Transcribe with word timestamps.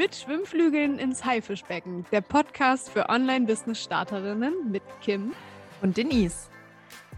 Mit 0.00 0.16
Schwimmflügeln 0.16 0.98
ins 0.98 1.26
Haifischbecken, 1.26 2.06
der 2.10 2.22
Podcast 2.22 2.88
für 2.88 3.10
Online-Business-Starterinnen 3.10 4.70
mit 4.70 4.82
Kim 5.02 5.34
und 5.82 5.98
Denise. 5.98 6.48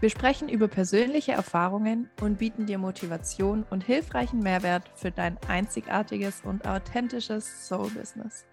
Wir 0.01 0.09
sprechen 0.09 0.49
über 0.49 0.67
persönliche 0.67 1.31
Erfahrungen 1.31 2.09
und 2.19 2.39
bieten 2.39 2.65
dir 2.65 2.77
Motivation 2.77 3.65
und 3.69 3.85
hilfreichen 3.85 4.39
Mehrwert 4.39 4.83
für 4.95 5.11
dein 5.11 5.37
einzigartiges 5.47 6.41
und 6.43 6.67
authentisches 6.67 7.69
Soul-Business. 7.69 8.45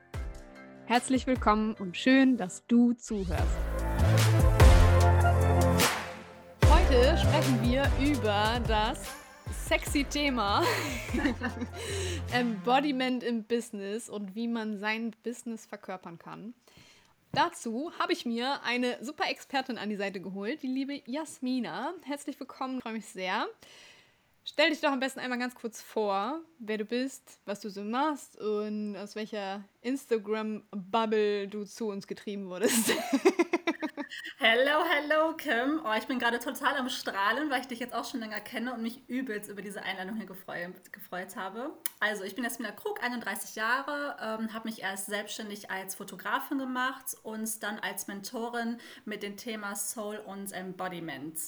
Herzlich 0.87 1.27
willkommen 1.27 1.75
und 1.81 1.97
schön, 1.97 2.37
dass 2.37 2.65
du 2.69 2.93
zuhörst. 2.93 3.59
Heute 6.67 7.19
sprechen 7.19 7.59
wir 7.65 7.91
über 8.01 8.61
das 8.69 9.20
sexy 9.71 10.03
Thema 10.03 10.65
Embodiment 12.33 13.23
im 13.23 13.45
Business 13.45 14.11
und 14.11 14.35
wie 14.35 14.49
man 14.49 14.81
sein 14.81 15.15
Business 15.23 15.65
verkörpern 15.65 16.19
kann. 16.19 16.55
Dazu 17.31 17.93
habe 17.97 18.13
ich 18.13 18.27
mir 18.27 18.65
eine 18.65 18.99
super 19.01 19.31
Expertin 19.31 19.79
an 19.79 19.89
die 19.89 19.95
Seite 19.95 20.21
geholt, 20.21 20.61
die 20.65 20.67
liebe 20.67 21.01
Jasmina. 21.07 21.95
Herzlich 22.03 22.41
willkommen, 22.41 22.79
ich 22.79 22.83
freue 22.83 22.95
mich 22.95 23.07
sehr. 23.07 23.47
Stell 24.43 24.71
dich 24.71 24.81
doch 24.81 24.91
am 24.91 24.99
besten 24.99 25.21
einmal 25.21 25.39
ganz 25.39 25.55
kurz 25.55 25.81
vor, 25.81 26.41
wer 26.59 26.79
du 26.79 26.85
bist, 26.85 27.39
was 27.45 27.61
du 27.61 27.71
so 27.71 27.85
machst 27.85 28.41
und 28.41 28.97
aus 28.97 29.15
welcher 29.15 29.63
Instagram-Bubble 29.83 31.47
du 31.47 31.63
zu 31.63 31.91
uns 31.91 32.09
getrieben 32.09 32.49
wurdest. 32.49 32.93
Hello, 34.39 34.83
hello, 34.89 35.35
Kim. 35.37 35.81
Oh, 35.85 35.93
ich 35.97 36.07
bin 36.07 36.19
gerade 36.19 36.41
total 36.41 36.77
am 36.77 36.89
Strahlen, 36.89 37.49
weil 37.49 37.61
ich 37.61 37.69
dich 37.69 37.79
jetzt 37.79 37.95
auch 37.95 38.05
schon 38.05 38.21
länger 38.21 38.41
kenne 38.41 38.75
und 38.75 38.83
mich 38.83 39.09
übelst 39.09 39.49
über 39.49 39.63
diese 39.63 39.83
Einladung 39.83 40.17
hier 40.17 40.27
gefreut, 40.27 40.93
gefreut 40.93 41.37
habe. 41.37 41.71
Also, 42.01 42.25
ich 42.25 42.35
bin 42.35 42.43
Jasmina 42.43 42.73
Krug, 42.73 43.03
31 43.03 43.55
Jahre, 43.55 44.17
ähm, 44.21 44.53
habe 44.53 44.69
mich 44.69 44.83
erst 44.83 45.07
selbstständig 45.07 45.71
als 45.71 45.95
Fotografin 45.95 46.59
gemacht 46.59 47.17
und 47.23 47.63
dann 47.63 47.79
als 47.79 48.09
Mentorin 48.09 48.79
mit 49.05 49.23
dem 49.23 49.37
Thema 49.37 49.77
Soul 49.77 50.17
und 50.17 50.53
Embodiment. 50.53 51.39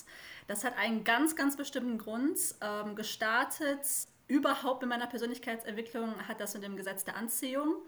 Das 0.47 0.62
hat 0.62 0.76
einen 0.78 1.02
ganz, 1.02 1.34
ganz 1.34 1.56
bestimmten 1.56 1.98
Grund. 1.98 2.38
Ähm, 2.60 2.94
gestartet 2.94 3.80
überhaupt 4.28 4.82
in 4.82 4.88
meiner 4.88 5.06
Persönlichkeitsentwicklung 5.06 6.28
hat 6.28 6.41
das 6.41 6.54
mit 6.54 6.62
dem 6.62 6.76
Gesetz 6.76 7.04
der 7.04 7.16
Anziehung 7.16 7.82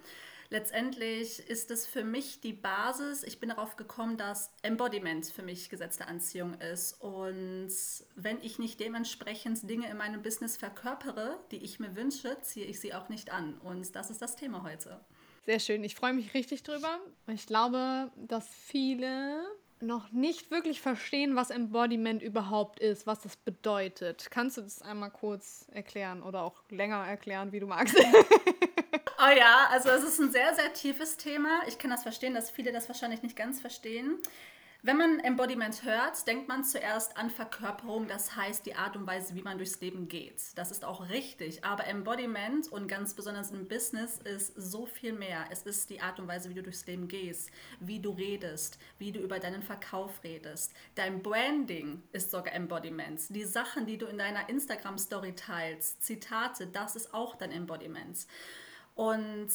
letztendlich 0.50 1.38
ist 1.48 1.70
es 1.70 1.86
für 1.86 2.04
mich 2.04 2.40
die 2.40 2.52
Basis. 2.52 3.22
Ich 3.22 3.40
bin 3.40 3.50
darauf 3.50 3.76
gekommen, 3.76 4.16
dass 4.16 4.50
Embodiment 4.62 5.26
für 5.26 5.42
mich 5.42 5.70
gesetzte 5.70 6.06
Anziehung 6.06 6.54
ist. 6.54 7.00
Und 7.00 7.72
wenn 8.16 8.40
ich 8.42 8.58
nicht 8.58 8.80
dementsprechend 8.80 9.68
Dinge 9.68 9.88
in 9.90 9.96
meinem 9.96 10.22
Business 10.22 10.56
verkörpere, 10.56 11.38
die 11.50 11.58
ich 11.58 11.80
mir 11.80 11.96
wünsche, 11.96 12.36
ziehe 12.42 12.66
ich 12.66 12.80
sie 12.80 12.94
auch 12.94 13.08
nicht 13.08 13.32
an. 13.32 13.58
Und 13.58 13.94
das 13.96 14.10
ist 14.10 14.22
das 14.22 14.36
Thema 14.36 14.62
heute. 14.62 15.00
Sehr 15.46 15.60
schön. 15.60 15.84
Ich 15.84 15.94
freue 15.94 16.14
mich 16.14 16.32
richtig 16.32 16.62
drüber. 16.62 16.98
Ich 17.26 17.46
glaube, 17.46 18.10
dass 18.16 18.48
viele 18.48 19.44
noch 19.80 20.10
nicht 20.12 20.50
wirklich 20.50 20.80
verstehen, 20.80 21.36
was 21.36 21.50
Embodiment 21.50 22.22
überhaupt 22.22 22.80
ist, 22.80 23.06
was 23.06 23.20
das 23.20 23.36
bedeutet. 23.36 24.28
Kannst 24.30 24.56
du 24.56 24.62
das 24.62 24.82
einmal 24.82 25.10
kurz 25.10 25.66
erklären 25.72 26.22
oder 26.22 26.42
auch 26.42 26.62
länger 26.70 27.06
erklären, 27.06 27.52
wie 27.52 27.60
du 27.60 27.66
magst? 27.66 27.94
Oh 29.24 29.30
ja, 29.30 29.68
also 29.70 29.88
es 29.88 30.02
ist 30.02 30.20
ein 30.20 30.32
sehr, 30.32 30.54
sehr 30.54 30.74
tiefes 30.74 31.16
Thema. 31.16 31.62
Ich 31.66 31.78
kann 31.78 31.90
das 31.90 32.02
verstehen, 32.02 32.34
dass 32.34 32.50
viele 32.50 32.72
das 32.72 32.88
wahrscheinlich 32.88 33.22
nicht 33.22 33.36
ganz 33.36 33.58
verstehen. 33.58 34.18
Wenn 34.82 34.98
man 34.98 35.18
Embodiment 35.20 35.82
hört, 35.82 36.26
denkt 36.26 36.46
man 36.46 36.62
zuerst 36.62 37.16
an 37.16 37.30
Verkörperung, 37.30 38.06
das 38.06 38.36
heißt 38.36 38.66
die 38.66 38.74
Art 38.74 38.96
und 38.96 39.06
Weise, 39.06 39.34
wie 39.34 39.40
man 39.40 39.56
durchs 39.56 39.80
Leben 39.80 40.08
geht. 40.08 40.42
Das 40.56 40.70
ist 40.70 40.84
auch 40.84 41.08
richtig, 41.08 41.64
aber 41.64 41.86
Embodiment 41.86 42.70
und 42.70 42.86
ganz 42.86 43.14
besonders 43.14 43.50
im 43.50 43.66
Business 43.66 44.18
ist 44.18 44.52
so 44.56 44.84
viel 44.84 45.14
mehr. 45.14 45.46
Es 45.48 45.62
ist 45.62 45.88
die 45.88 46.02
Art 46.02 46.20
und 46.20 46.28
Weise, 46.28 46.50
wie 46.50 46.54
du 46.54 46.62
durchs 46.62 46.84
Leben 46.84 47.08
gehst, 47.08 47.50
wie 47.80 48.00
du 48.00 48.10
redest, 48.10 48.78
wie 48.98 49.10
du 49.10 49.20
über 49.20 49.38
deinen 49.38 49.62
Verkauf 49.62 50.22
redest. 50.22 50.74
Dein 50.96 51.22
Branding 51.22 52.02
ist 52.12 52.30
sogar 52.30 52.52
Embodiment. 52.52 53.22
Die 53.30 53.44
Sachen, 53.44 53.86
die 53.86 53.96
du 53.96 54.04
in 54.04 54.18
deiner 54.18 54.50
Instagram-Story 54.50 55.34
teilst, 55.34 56.02
Zitate, 56.02 56.66
das 56.66 56.94
ist 56.94 57.14
auch 57.14 57.36
dein 57.36 57.52
Embodiment. 57.52 58.26
Und 58.94 59.50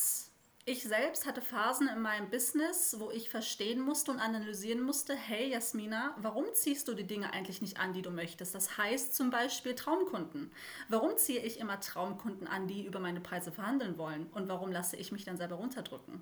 ich 0.65 0.83
selbst 0.83 1.25
hatte 1.25 1.41
Phasen 1.41 1.87
in 1.87 1.99
meinem 1.99 2.29
Business, 2.29 2.95
wo 2.99 3.09
ich 3.09 3.29
verstehen 3.29 3.79
musste 3.79 4.11
und 4.11 4.19
analysieren 4.19 4.81
musste, 4.81 5.15
hey 5.15 5.49
Jasmina, 5.49 6.15
warum 6.19 6.45
ziehst 6.53 6.87
du 6.87 6.93
die 6.93 7.07
Dinge 7.07 7.33
eigentlich 7.33 7.61
nicht 7.61 7.79
an, 7.79 7.93
die 7.93 8.03
du 8.03 8.11
möchtest? 8.11 8.53
Das 8.53 8.77
heißt 8.77 9.15
zum 9.15 9.31
Beispiel 9.31 9.73
Traumkunden. 9.73 10.51
Warum 10.87 11.17
ziehe 11.17 11.41
ich 11.41 11.59
immer 11.59 11.79
Traumkunden 11.79 12.47
an, 12.47 12.67
die 12.67 12.85
über 12.85 12.99
meine 12.99 13.19
Preise 13.19 13.51
verhandeln 13.51 13.97
wollen? 13.97 14.27
Und 14.27 14.47
warum 14.47 14.71
lasse 14.71 14.95
ich 14.95 15.11
mich 15.11 15.25
dann 15.25 15.37
selber 15.37 15.55
runterdrücken? 15.55 16.21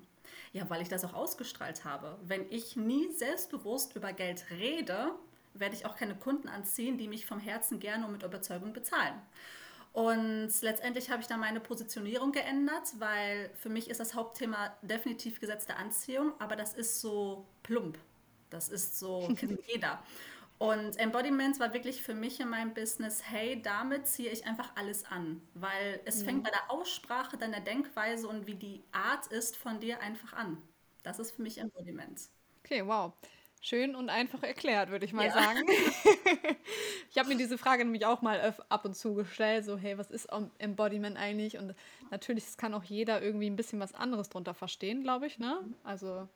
Ja, 0.52 0.70
weil 0.70 0.80
ich 0.80 0.88
das 0.88 1.04
auch 1.04 1.12
ausgestrahlt 1.12 1.84
habe. 1.84 2.16
Wenn 2.24 2.50
ich 2.50 2.74
nie 2.74 3.12
selbstbewusst 3.12 3.96
über 3.96 4.14
Geld 4.14 4.46
rede, 4.50 5.10
werde 5.52 5.74
ich 5.74 5.84
auch 5.84 5.96
keine 5.96 6.14
Kunden 6.14 6.48
anziehen, 6.48 6.96
die 6.96 7.08
mich 7.08 7.26
vom 7.26 7.38
Herzen 7.38 7.80
gerne 7.80 8.06
und 8.06 8.12
mit 8.12 8.22
Überzeugung 8.22 8.72
bezahlen. 8.72 9.20
Und 9.92 10.50
letztendlich 10.60 11.10
habe 11.10 11.22
ich 11.22 11.28
dann 11.28 11.40
meine 11.40 11.60
Positionierung 11.60 12.32
geändert, 12.32 12.92
weil 12.98 13.50
für 13.54 13.68
mich 13.68 13.90
ist 13.90 14.00
das 14.00 14.14
Hauptthema 14.14 14.76
definitiv 14.82 15.40
gesetzte 15.40 15.76
Anziehung, 15.76 16.32
aber 16.38 16.56
das 16.56 16.74
ist 16.74 17.00
so 17.00 17.46
plump. 17.62 17.98
Das 18.50 18.68
ist 18.68 18.98
so, 18.98 19.28
kennt 19.36 19.60
jeder. 19.66 20.02
Und 20.58 20.98
Embodiment 20.98 21.60
war 21.60 21.72
wirklich 21.72 22.02
für 22.02 22.14
mich 22.14 22.40
in 22.40 22.48
meinem 22.48 22.74
Business, 22.74 23.22
hey, 23.24 23.62
damit 23.62 24.08
ziehe 24.08 24.30
ich 24.30 24.44
einfach 24.44 24.72
alles 24.74 25.04
an, 25.04 25.40
weil 25.54 26.00
es 26.04 26.24
fängt 26.24 26.42
bei 26.42 26.50
der 26.50 26.68
Aussprache, 26.68 27.36
deiner 27.36 27.60
Denkweise 27.60 28.26
und 28.26 28.48
wie 28.48 28.56
die 28.56 28.82
Art 28.90 29.28
ist 29.28 29.56
von 29.56 29.78
dir 29.78 30.00
einfach 30.00 30.32
an. 30.32 30.60
Das 31.04 31.20
ist 31.20 31.30
für 31.30 31.42
mich 31.42 31.58
Embodiment. 31.58 32.22
Okay, 32.64 32.84
wow. 32.84 33.12
Schön 33.60 33.94
und 33.94 34.08
einfach 34.08 34.42
erklärt, 34.42 34.90
würde 34.90 35.04
ich 35.04 35.12
mal 35.12 35.26
ja. 35.26 35.32
sagen. 35.32 35.60
ich 37.10 37.18
habe 37.18 37.28
mir 37.28 37.36
diese 37.36 37.58
Frage 37.58 37.84
nämlich 37.84 38.06
auch 38.06 38.22
mal 38.22 38.54
ab 38.68 38.84
und 38.84 38.94
zu 38.94 39.14
gestellt, 39.14 39.64
so 39.64 39.76
hey, 39.76 39.98
was 39.98 40.10
ist 40.10 40.28
Embodiment 40.58 41.16
eigentlich? 41.16 41.58
Und 41.58 41.74
natürlich, 42.10 42.44
kann 42.56 42.74
auch 42.74 42.84
jeder 42.84 43.22
irgendwie 43.22 43.48
ein 43.48 43.56
bisschen 43.56 43.80
was 43.80 43.94
anderes 43.94 44.28
drunter 44.28 44.54
verstehen, 44.54 45.02
glaube 45.02 45.26
ich. 45.26 45.38
Ne? 45.38 45.58
Also 45.84 46.28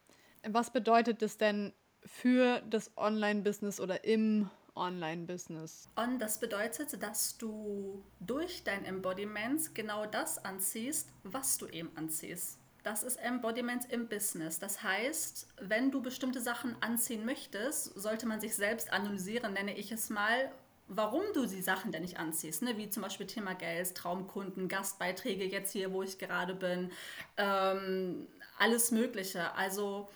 was 0.48 0.70
bedeutet 0.70 1.22
das 1.22 1.36
denn 1.36 1.72
für 2.04 2.60
das 2.68 2.96
Online-Business 2.96 3.80
oder 3.80 4.04
im 4.04 4.50
Online-Business? 4.74 5.88
Und 5.94 6.18
das 6.18 6.40
bedeutet, 6.40 7.00
dass 7.02 7.38
du 7.38 8.02
durch 8.20 8.64
dein 8.64 8.84
Embodiment 8.84 9.74
genau 9.74 10.06
das 10.06 10.44
anziehst, 10.44 11.10
was 11.22 11.58
du 11.58 11.66
eben 11.68 11.90
anziehst. 11.96 12.58
Das 12.82 13.04
ist 13.04 13.16
Embodiment 13.16 13.90
im 13.90 14.08
Business. 14.08 14.58
Das 14.58 14.82
heißt, 14.82 15.46
wenn 15.60 15.90
du 15.90 16.02
bestimmte 16.02 16.40
Sachen 16.40 16.74
anziehen 16.80 17.24
möchtest, 17.24 17.94
sollte 17.94 18.26
man 18.26 18.40
sich 18.40 18.56
selbst 18.56 18.92
analysieren, 18.92 19.52
nenne 19.52 19.76
ich 19.76 19.92
es 19.92 20.10
mal, 20.10 20.50
warum 20.88 21.22
du 21.32 21.46
die 21.46 21.62
Sachen 21.62 21.92
denn 21.92 22.02
nicht 22.02 22.18
anziehst. 22.18 22.62
Ne? 22.62 22.76
Wie 22.76 22.90
zum 22.90 23.02
Beispiel 23.02 23.26
Thema 23.26 23.54
Geld, 23.54 23.94
Traumkunden, 23.94 24.68
Gastbeiträge 24.68 25.44
jetzt 25.44 25.72
hier, 25.72 25.92
wo 25.92 26.02
ich 26.02 26.18
gerade 26.18 26.54
bin, 26.54 26.90
ähm, 27.36 28.26
alles 28.58 28.90
Mögliche. 28.90 29.54
Also 29.54 30.08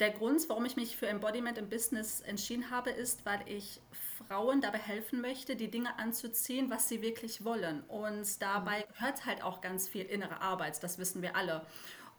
der 0.00 0.10
Grund, 0.10 0.48
warum 0.48 0.64
ich 0.64 0.76
mich 0.76 0.96
für 0.96 1.06
Embodiment 1.06 1.56
im 1.56 1.68
Business 1.68 2.20
entschieden 2.20 2.70
habe, 2.70 2.90
ist, 2.90 3.24
weil 3.24 3.40
ich 3.46 3.80
Frauen 4.30 4.60
dabei 4.60 4.78
helfen 4.78 5.20
möchte, 5.20 5.56
die 5.56 5.72
Dinge 5.72 5.98
anzuziehen, 5.98 6.70
was 6.70 6.88
sie 6.88 7.02
wirklich 7.02 7.44
wollen. 7.44 7.82
Und 7.88 8.40
dabei 8.40 8.82
gehört 8.82 9.26
halt 9.26 9.42
auch 9.42 9.60
ganz 9.60 9.88
viel 9.88 10.04
innere 10.04 10.40
Arbeit, 10.40 10.80
das 10.84 10.98
wissen 10.98 11.20
wir 11.20 11.34
alle. 11.34 11.66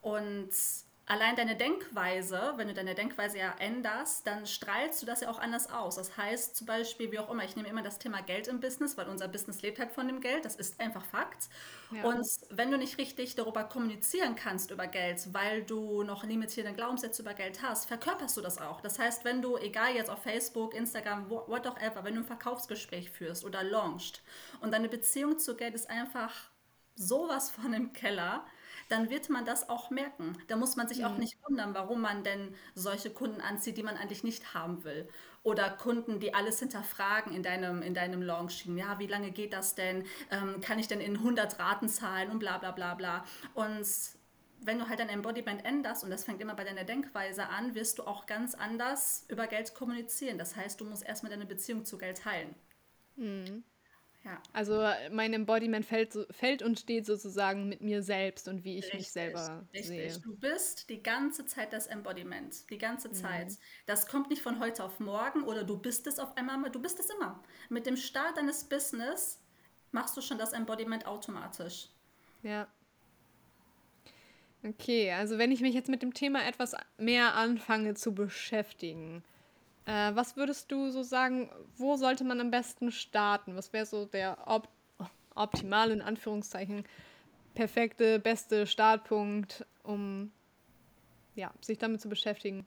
Und 0.01 0.49
allein 1.11 1.35
deine 1.35 1.57
Denkweise, 1.57 2.53
wenn 2.55 2.69
du 2.69 2.73
deine 2.73 2.95
Denkweise 2.95 3.37
ja 3.37 3.53
änderst, 3.59 4.25
dann 4.25 4.47
strahlst 4.47 5.01
du 5.01 5.05
das 5.05 5.19
ja 5.19 5.29
auch 5.29 5.39
anders 5.39 5.69
aus. 5.69 5.97
Das 5.97 6.15
heißt 6.15 6.55
zum 6.55 6.67
Beispiel, 6.67 7.11
wie 7.11 7.19
auch 7.19 7.29
immer, 7.29 7.43
ich 7.43 7.57
nehme 7.57 7.67
immer 7.67 7.81
das 7.81 7.99
Thema 7.99 8.21
Geld 8.21 8.47
im 8.47 8.61
Business, 8.61 8.97
weil 8.97 9.09
unser 9.09 9.27
Business 9.27 9.61
lebt 9.61 9.77
halt 9.77 9.91
von 9.91 10.07
dem 10.07 10.21
Geld, 10.21 10.45
das 10.45 10.55
ist 10.55 10.79
einfach 10.79 11.03
Fakt. 11.03 11.49
Ja. 11.91 12.05
Und 12.05 12.25
wenn 12.49 12.71
du 12.71 12.77
nicht 12.77 12.97
richtig 12.97 13.35
darüber 13.35 13.65
kommunizieren 13.65 14.35
kannst 14.35 14.71
über 14.71 14.87
Geld, 14.87 15.33
weil 15.33 15.63
du 15.63 16.03
noch 16.03 16.23
limitierende 16.23 16.73
Glaubenssätze 16.73 17.23
über 17.23 17.33
Geld 17.33 17.61
hast, 17.61 17.87
verkörperst 17.87 18.37
du 18.37 18.41
das 18.41 18.61
auch. 18.61 18.79
Das 18.79 18.97
heißt, 18.97 19.25
wenn 19.25 19.41
du, 19.41 19.57
egal 19.57 19.93
jetzt 19.93 20.09
auf 20.09 20.23
Facebook, 20.23 20.73
Instagram, 20.73 21.29
whatever, 21.29 22.05
wenn 22.05 22.15
du 22.15 22.21
ein 22.21 22.25
Verkaufsgespräch 22.25 23.11
führst 23.11 23.43
oder 23.43 23.63
launchst 23.63 24.21
und 24.61 24.71
deine 24.71 24.87
Beziehung 24.87 25.37
zu 25.37 25.57
Geld 25.57 25.75
ist 25.75 25.89
einfach 25.89 26.33
sowas 26.95 27.51
von 27.51 27.73
im 27.73 27.91
Keller, 27.91 28.45
dann 28.91 29.09
wird 29.09 29.29
man 29.29 29.45
das 29.45 29.69
auch 29.69 29.89
merken. 29.89 30.37
Da 30.47 30.55
muss 30.55 30.75
man 30.75 30.87
sich 30.87 30.99
mhm. 30.99 31.05
auch 31.05 31.17
nicht 31.17 31.37
wundern, 31.47 31.73
warum 31.73 32.01
man 32.01 32.23
denn 32.23 32.53
solche 32.75 33.09
Kunden 33.09 33.41
anzieht, 33.41 33.77
die 33.77 33.83
man 33.83 33.97
eigentlich 33.97 34.23
nicht 34.23 34.53
haben 34.53 34.83
will. 34.83 35.07
Oder 35.43 35.69
Kunden, 35.69 36.19
die 36.19 36.33
alles 36.33 36.59
hinterfragen 36.59 37.33
in 37.33 37.41
deinem, 37.41 37.81
in 37.81 37.93
deinem 37.93 38.21
Launching. 38.21 38.77
Ja, 38.77 38.99
wie 38.99 39.07
lange 39.07 39.31
geht 39.31 39.53
das 39.53 39.75
denn? 39.75 40.05
Ähm, 40.29 40.61
kann 40.61 40.77
ich 40.77 40.87
denn 40.87 41.01
in 41.01 41.17
100 41.17 41.57
Raten 41.57 41.89
zahlen 41.89 42.29
und 42.29 42.39
bla 42.39 42.57
bla 42.57 42.71
bla 42.71 42.93
bla. 42.93 43.25
Und 43.55 43.87
wenn 44.63 44.77
du 44.77 44.87
halt 44.87 44.99
dein 44.99 45.09
Embodiment 45.09 45.65
änderst, 45.65 46.03
und 46.03 46.11
das 46.11 46.23
fängt 46.23 46.41
immer 46.41 46.53
bei 46.53 46.63
deiner 46.63 46.83
Denkweise 46.83 47.49
an, 47.49 47.73
wirst 47.73 47.97
du 47.97 48.03
auch 48.03 48.27
ganz 48.27 48.53
anders 48.53 49.25
über 49.27 49.47
Geld 49.47 49.73
kommunizieren. 49.73 50.37
Das 50.37 50.55
heißt, 50.55 50.79
du 50.79 50.85
musst 50.85 51.03
erstmal 51.03 51.31
deine 51.31 51.45
Beziehung 51.45 51.85
zu 51.85 51.97
Geld 51.97 52.23
heilen. 52.25 52.53
Mhm. 53.15 53.63
Ja. 54.23 54.39
Also 54.53 54.87
mein 55.11 55.33
Embodiment 55.33 55.83
fällt, 55.83 56.15
fällt 56.29 56.61
und 56.61 56.79
steht 56.79 57.07
sozusagen 57.07 57.67
mit 57.67 57.81
mir 57.81 58.03
selbst 58.03 58.47
und 58.47 58.63
wie 58.63 58.77
ich 58.77 58.85
Richtig, 58.85 58.99
mich 58.99 59.11
selber 59.11 59.65
richtig. 59.73 59.87
sehe. 59.87 60.19
Du 60.19 60.35
bist 60.35 60.89
die 60.89 61.01
ganze 61.01 61.45
Zeit 61.47 61.73
das 61.73 61.87
Embodiment, 61.87 62.69
die 62.69 62.77
ganze 62.77 63.09
Mhm. 63.09 63.13
Zeit. 63.13 63.57
Das 63.87 64.05
kommt 64.07 64.29
nicht 64.29 64.43
von 64.43 64.59
heute 64.59 64.83
auf 64.83 64.99
morgen 64.99 65.43
oder 65.43 65.63
du 65.63 65.77
bist 65.77 66.05
es 66.05 66.19
auf 66.19 66.37
einmal, 66.37 66.69
du 66.69 66.79
bist 66.79 66.99
es 66.99 67.09
immer. 67.09 67.43
Mit 67.69 67.87
dem 67.87 67.97
Start 67.97 68.37
deines 68.37 68.63
Business 68.65 69.41
machst 69.91 70.15
du 70.15 70.21
schon 70.21 70.37
das 70.37 70.53
Embodiment 70.53 71.07
automatisch. 71.07 71.89
Ja. 72.43 72.67
Okay, 74.63 75.11
also 75.11 75.39
wenn 75.39 75.51
ich 75.51 75.61
mich 75.61 75.73
jetzt 75.73 75.89
mit 75.89 76.03
dem 76.03 76.13
Thema 76.13 76.45
etwas 76.47 76.75
mehr 76.97 77.33
anfange 77.33 77.95
zu 77.95 78.13
beschäftigen, 78.13 79.23
äh, 79.85 80.15
was 80.15 80.37
würdest 80.37 80.71
du 80.71 80.89
so 80.91 81.03
sagen, 81.03 81.49
wo 81.77 81.95
sollte 81.97 82.23
man 82.23 82.39
am 82.39 82.51
besten 82.51 82.91
starten? 82.91 83.55
Was 83.55 83.73
wäre 83.73 83.85
so 83.85 84.05
der 84.05 84.37
op 84.45 84.67
optimale, 85.33 85.93
in 85.93 86.01
Anführungszeichen, 86.01 86.83
perfekte, 87.55 88.19
beste 88.19 88.67
Startpunkt, 88.67 89.65
um 89.83 90.31
ja, 91.35 91.53
sich 91.61 91.77
damit 91.77 92.01
zu 92.01 92.09
beschäftigen? 92.09 92.65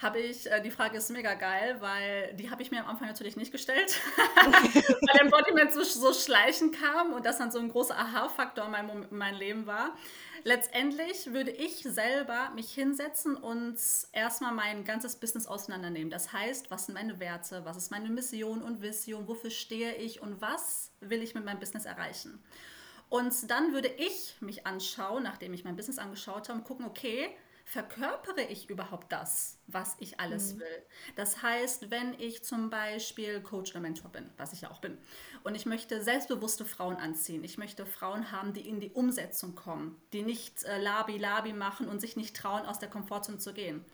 Habe 0.00 0.20
ich, 0.20 0.48
äh, 0.48 0.62
die 0.62 0.70
Frage 0.70 0.96
ist 0.96 1.10
mega 1.10 1.34
geil, 1.34 1.76
weil 1.80 2.32
die 2.34 2.50
habe 2.50 2.62
ich 2.62 2.70
mir 2.70 2.80
am 2.80 2.86
Anfang 2.86 3.08
natürlich 3.08 3.36
nicht 3.36 3.50
gestellt, 3.50 4.00
weil 4.36 5.20
Embodiment 5.20 5.72
so, 5.72 5.82
so 5.82 6.12
schleichend 6.12 6.80
kam 6.80 7.12
und 7.12 7.26
das 7.26 7.38
dann 7.38 7.50
so 7.50 7.58
ein 7.58 7.68
großer 7.68 7.98
Aha-Faktor 7.98 8.66
in 8.66 8.70
meinem, 8.70 9.06
in 9.10 9.18
meinem 9.18 9.38
Leben 9.38 9.66
war. 9.66 9.96
Letztendlich 10.44 11.32
würde 11.32 11.50
ich 11.50 11.82
selber 11.82 12.50
mich 12.54 12.72
hinsetzen 12.72 13.34
und 13.34 13.76
erstmal 14.12 14.52
mein 14.52 14.84
ganzes 14.84 15.16
Business 15.16 15.48
auseinandernehmen. 15.48 16.10
Das 16.10 16.32
heißt, 16.32 16.70
was 16.70 16.86
sind 16.86 16.94
meine 16.94 17.18
Werte, 17.18 17.64
was 17.64 17.76
ist 17.76 17.90
meine 17.90 18.08
Mission 18.08 18.62
und 18.62 18.80
Vision, 18.80 19.26
wofür 19.26 19.50
stehe 19.50 19.96
ich 19.96 20.22
und 20.22 20.40
was 20.40 20.92
will 21.00 21.22
ich 21.22 21.34
mit 21.34 21.44
meinem 21.44 21.58
Business 21.58 21.86
erreichen. 21.86 22.40
Und 23.08 23.50
dann 23.50 23.72
würde 23.72 23.88
ich 23.88 24.36
mich 24.40 24.64
anschauen, 24.64 25.24
nachdem 25.24 25.54
ich 25.54 25.64
mein 25.64 25.74
Business 25.74 25.98
angeschaut 25.98 26.48
habe, 26.48 26.58
und 26.58 26.64
gucken, 26.64 26.86
okay, 26.86 27.30
verkörpere 27.68 28.40
ich 28.42 28.70
überhaupt 28.70 29.12
das, 29.12 29.58
was 29.66 29.94
ich 29.98 30.18
alles 30.20 30.58
will? 30.58 30.82
Das 31.16 31.42
heißt, 31.42 31.90
wenn 31.90 32.14
ich 32.18 32.42
zum 32.42 32.70
Beispiel 32.70 33.42
Coach 33.42 33.72
oder 33.72 33.80
Mentor 33.80 34.10
bin, 34.10 34.30
was 34.38 34.54
ich 34.54 34.62
ja 34.62 34.70
auch 34.70 34.80
bin, 34.80 34.96
und 35.44 35.54
ich 35.54 35.66
möchte 35.66 36.02
selbstbewusste 36.02 36.64
Frauen 36.64 36.96
anziehen, 36.96 37.44
ich 37.44 37.58
möchte 37.58 37.84
Frauen 37.84 38.32
haben, 38.32 38.54
die 38.54 38.66
in 38.66 38.80
die 38.80 38.90
Umsetzung 38.92 39.54
kommen, 39.54 40.00
die 40.14 40.22
nicht 40.22 40.64
äh, 40.64 40.78
Labi-Labi 40.78 41.52
machen 41.52 41.88
und 41.88 42.00
sich 42.00 42.16
nicht 42.16 42.34
trauen, 42.34 42.64
aus 42.64 42.78
der 42.78 42.88
Komfortzone 42.88 43.36
zu 43.36 43.52
gehen. 43.52 43.84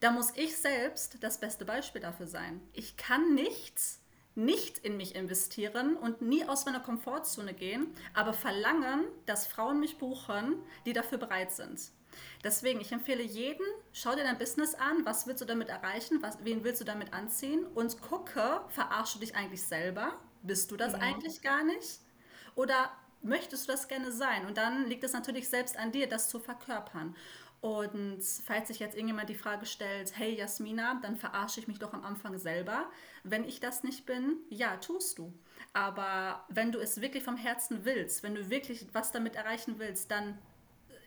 Da 0.00 0.12
muss 0.12 0.32
ich 0.34 0.56
selbst 0.56 1.22
das 1.22 1.40
beste 1.40 1.66
Beispiel 1.66 2.00
dafür 2.00 2.26
sein. 2.26 2.62
Ich 2.72 2.96
kann 2.96 3.34
nichts 3.34 4.00
nicht 4.34 4.78
in 4.78 4.96
mich 4.96 5.14
investieren 5.14 5.94
und 5.94 6.22
nie 6.22 6.46
aus 6.46 6.64
meiner 6.64 6.80
Komfortzone 6.80 7.52
gehen, 7.52 7.88
aber 8.14 8.32
verlangen, 8.32 9.04
dass 9.26 9.46
Frauen 9.46 9.78
mich 9.78 9.98
buchen, 9.98 10.62
die 10.86 10.94
dafür 10.94 11.18
bereit 11.18 11.52
sind. 11.52 11.90
Deswegen, 12.42 12.80
ich 12.80 12.92
empfehle 12.92 13.22
jeden, 13.22 13.66
schau 13.92 14.14
dir 14.14 14.24
dein 14.24 14.38
Business 14.38 14.74
an, 14.74 15.04
was 15.04 15.26
willst 15.26 15.40
du 15.40 15.46
damit 15.46 15.68
erreichen, 15.68 16.22
was, 16.22 16.38
wen 16.42 16.64
willst 16.64 16.80
du 16.80 16.84
damit 16.84 17.12
anziehen 17.12 17.66
und 17.74 18.00
gucke, 18.00 18.62
verarschst 18.68 19.16
du 19.16 19.18
dich 19.20 19.34
eigentlich 19.34 19.62
selber? 19.62 20.18
Bist 20.42 20.70
du 20.70 20.76
das 20.76 20.94
eigentlich 20.94 21.42
gar 21.42 21.64
nicht? 21.64 22.00
Oder 22.54 22.90
möchtest 23.22 23.68
du 23.68 23.72
das 23.72 23.88
gerne 23.88 24.10
sein? 24.10 24.46
Und 24.46 24.56
dann 24.56 24.86
liegt 24.86 25.04
es 25.04 25.12
natürlich 25.12 25.48
selbst 25.48 25.76
an 25.76 25.92
dir, 25.92 26.08
das 26.08 26.28
zu 26.28 26.38
verkörpern. 26.38 27.14
Und 27.60 28.22
falls 28.46 28.68
sich 28.68 28.78
jetzt 28.78 28.94
irgendjemand 28.94 29.28
die 29.28 29.34
Frage 29.34 29.66
stellt, 29.66 30.16
hey 30.16 30.34
Jasmina, 30.34 30.98
dann 31.02 31.16
verarsche 31.16 31.60
ich 31.60 31.68
mich 31.68 31.78
doch 31.78 31.92
am 31.92 32.04
Anfang 32.04 32.38
selber. 32.38 32.90
Wenn 33.22 33.44
ich 33.44 33.60
das 33.60 33.82
nicht 33.82 34.06
bin, 34.06 34.38
ja, 34.48 34.78
tust 34.78 35.18
du. 35.18 35.34
Aber 35.74 36.46
wenn 36.48 36.72
du 36.72 36.78
es 36.78 37.02
wirklich 37.02 37.22
vom 37.22 37.36
Herzen 37.36 37.84
willst, 37.84 38.22
wenn 38.22 38.34
du 38.34 38.48
wirklich 38.48 38.86
was 38.94 39.12
damit 39.12 39.36
erreichen 39.36 39.78
willst, 39.78 40.10
dann 40.10 40.38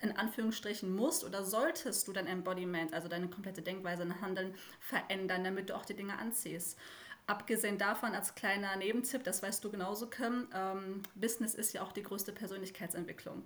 in 0.04 0.16
Anführungsstrichen 0.16 0.94
musst 0.94 1.24
oder 1.24 1.44
solltest 1.44 2.08
du 2.08 2.14
dein 2.14 2.28
Embodiment, 2.28 2.94
also 2.94 3.08
deine 3.08 3.28
komplette 3.28 3.62
Denkweise 3.62 4.04
und 4.04 4.22
Handeln 4.22 4.54
verändern, 4.80 5.44
damit 5.44 5.70
du 5.70 5.76
auch 5.76 5.86
die 5.86 5.96
Dinge 5.96 6.18
anziehst. 6.18 6.78
Abgesehen 7.26 7.78
davon, 7.78 8.14
als 8.14 8.36
kleiner 8.36 8.76
Nebentipp, 8.76 9.24
das 9.24 9.42
weißt 9.42 9.64
du 9.64 9.72
genauso, 9.72 10.08
Kim, 10.08 10.50
ähm, 10.54 11.02
Business 11.16 11.56
ist 11.56 11.74
ja 11.74 11.82
auch 11.82 11.94
die 11.94 12.04
größte 12.04 12.34
Persönlichkeitsentwicklung. 12.34 13.44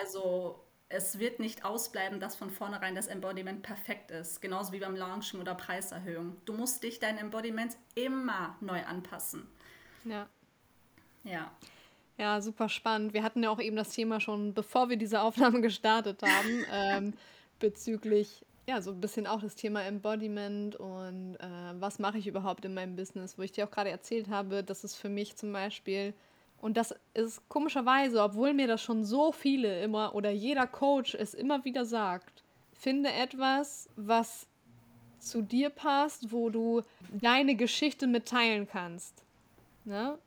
Also 0.00 0.64
es 0.88 1.18
wird 1.18 1.40
nicht 1.40 1.64
ausbleiben, 1.64 2.20
dass 2.20 2.36
von 2.36 2.50
vornherein 2.50 2.94
das 2.94 3.06
Embodiment 3.06 3.62
perfekt 3.62 4.10
ist, 4.10 4.40
genauso 4.40 4.72
wie 4.72 4.80
beim 4.80 4.96
Launchen 4.96 5.40
oder 5.40 5.54
Preiserhöhung. 5.54 6.36
Du 6.46 6.54
musst 6.54 6.82
dich 6.82 7.00
dein 7.00 7.18
Embodiment 7.18 7.76
immer 7.94 8.56
neu 8.60 8.82
anpassen. 8.84 9.46
Ja. 10.04 10.28
Ja. 11.24 11.50
Ja, 12.16 12.40
super 12.40 12.68
spannend. 12.68 13.12
Wir 13.12 13.22
hatten 13.22 13.42
ja 13.42 13.50
auch 13.50 13.60
eben 13.60 13.76
das 13.76 13.90
Thema 13.90 14.20
schon, 14.20 14.54
bevor 14.54 14.88
wir 14.88 14.96
diese 14.96 15.20
Aufnahme 15.20 15.60
gestartet 15.62 16.22
haben, 16.22 16.64
ähm, 16.72 17.14
bezüglich, 17.58 18.44
ja, 18.68 18.80
so 18.80 18.92
ein 18.92 19.00
bisschen 19.00 19.26
auch 19.26 19.40
das 19.40 19.56
Thema 19.56 19.82
Embodiment 19.82 20.76
und 20.76 21.36
äh, 21.36 21.80
was 21.80 21.98
mache 21.98 22.18
ich 22.18 22.26
überhaupt 22.26 22.64
in 22.64 22.74
meinem 22.74 22.96
Business, 22.96 23.36
wo 23.36 23.42
ich 23.42 23.52
dir 23.52 23.66
auch 23.66 23.70
gerade 23.70 23.90
erzählt 23.90 24.28
habe, 24.28 24.62
dass 24.62 24.84
es 24.84 24.94
für 24.94 25.08
mich 25.08 25.36
zum 25.36 25.52
Beispiel, 25.52 26.14
und 26.60 26.76
das 26.76 26.94
ist 27.14 27.46
komischerweise, 27.48 28.22
obwohl 28.22 28.54
mir 28.54 28.68
das 28.68 28.80
schon 28.80 29.04
so 29.04 29.32
viele 29.32 29.82
immer 29.82 30.14
oder 30.14 30.30
jeder 30.30 30.66
Coach 30.66 31.14
es 31.14 31.34
immer 31.34 31.64
wieder 31.64 31.84
sagt, 31.84 32.44
finde 32.72 33.10
etwas, 33.10 33.88
was 33.96 34.46
zu 35.18 35.42
dir 35.42 35.70
passt, 35.70 36.32
wo 36.32 36.48
du 36.48 36.82
deine 37.10 37.54
Geschichte 37.56 38.06
mitteilen 38.06 38.68
kannst. 38.68 39.24
Ne? 39.84 40.18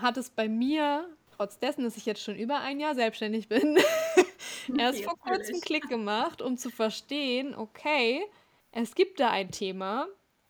Hat 0.00 0.16
es 0.16 0.30
bei 0.30 0.48
mir, 0.48 1.08
trotz 1.30 1.58
dessen, 1.58 1.84
dass 1.84 1.96
ich 1.96 2.06
jetzt 2.06 2.22
schon 2.22 2.36
über 2.36 2.60
ein 2.60 2.80
Jahr 2.80 2.94
selbstständig 2.94 3.48
bin, 3.48 3.78
erst 4.78 5.02
vor 5.04 5.18
kurzem. 5.18 5.60
Klick 5.60 5.88
gemacht, 5.88 6.42
um 6.42 6.56
zu 6.56 6.70
verstehen, 6.70 7.54
okay, 7.54 8.24
es 8.72 8.94
gibt 8.94 9.20
da 9.20 9.30
ein 9.30 9.50
Thema, 9.50 10.06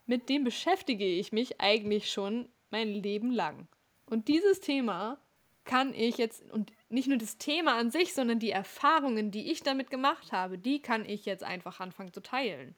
mit 0.07 0.29
dem 0.29 0.45
beschäftige 0.45 1.07
ich 1.07 1.33
mich 1.33 1.61
eigentlich 1.61 2.11
schon 2.11 2.49
mein 2.71 2.89
Leben 2.89 3.31
lang. 3.31 3.69
Und 4.07 4.29
dieses 4.29 4.61
Thema 4.61 5.19
kann 5.65 5.93
ich 5.93 6.17
jetzt, 6.17 6.51
und 6.51 6.73
nicht 6.89 7.09
nur 7.09 7.19
das 7.19 7.37
Thema 7.37 7.77
an 7.77 7.91
sich, 7.91 8.15
sondern 8.15 8.39
die 8.39 8.51
Erfahrungen, 8.51 9.31
die 9.31 9.53
ich 9.53 9.63
damit 9.63 9.91
gemacht 9.91 10.33
habe, 10.33 10.57
die 10.59 10.81
kann 10.81 11.05
ich 11.05 11.27
jetzt 11.27 11.45
einfach 11.45 11.79
anfangen 11.81 12.13
zu 12.13 12.23
teilen. 12.23 12.75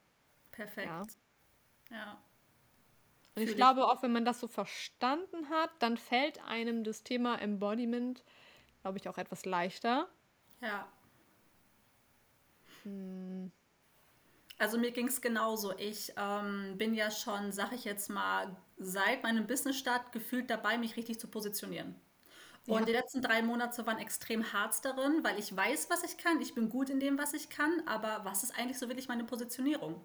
Perfekt. 0.51 0.87
Ja. 0.87 1.05
ja. 1.89 2.21
Und 3.41 3.49
ich 3.49 3.55
glaube, 3.55 3.87
auch 3.87 4.03
wenn 4.03 4.11
man 4.11 4.25
das 4.25 4.39
so 4.39 4.47
verstanden 4.47 5.49
hat, 5.49 5.71
dann 5.79 5.97
fällt 5.97 6.43
einem 6.45 6.83
das 6.83 7.03
Thema 7.03 7.35
Embodiment, 7.41 8.23
glaube 8.81 8.97
ich, 8.97 9.09
auch 9.09 9.17
etwas 9.17 9.45
leichter. 9.45 10.07
Ja. 10.61 10.87
Also 14.57 14.77
mir 14.77 14.91
ging 14.91 15.07
es 15.07 15.21
genauso. 15.21 15.73
Ich 15.77 16.13
ähm, 16.17 16.77
bin 16.77 16.93
ja 16.93 17.09
schon, 17.11 17.51
sag 17.51 17.71
ich 17.73 17.83
jetzt 17.83 18.09
mal, 18.09 18.55
seit 18.77 19.23
meinem 19.23 19.47
Business-Start 19.47 20.11
gefühlt 20.11 20.49
dabei, 20.49 20.77
mich 20.77 20.95
richtig 20.97 21.19
zu 21.19 21.27
positionieren. 21.27 21.95
Und 22.67 22.81
Ja. 22.81 22.85
die 22.85 22.91
letzten 22.91 23.21
drei 23.21 23.41
Monate 23.41 23.85
waren 23.87 23.97
extrem 23.99 24.53
hart 24.53 24.85
darin, 24.85 25.23
weil 25.23 25.39
ich 25.39 25.55
weiß, 25.55 25.89
was 25.89 26.03
ich 26.03 26.17
kann. 26.17 26.41
Ich 26.41 26.53
bin 26.55 26.69
gut 26.69 26.89
in 26.89 26.99
dem, 26.99 27.17
was 27.17 27.33
ich 27.33 27.49
kann. 27.49 27.87
Aber 27.87 28.23
was 28.23 28.43
ist 28.43 28.57
eigentlich 28.57 28.79
so 28.79 28.87
wirklich 28.87 29.07
meine 29.07 29.23
Positionierung? 29.23 30.01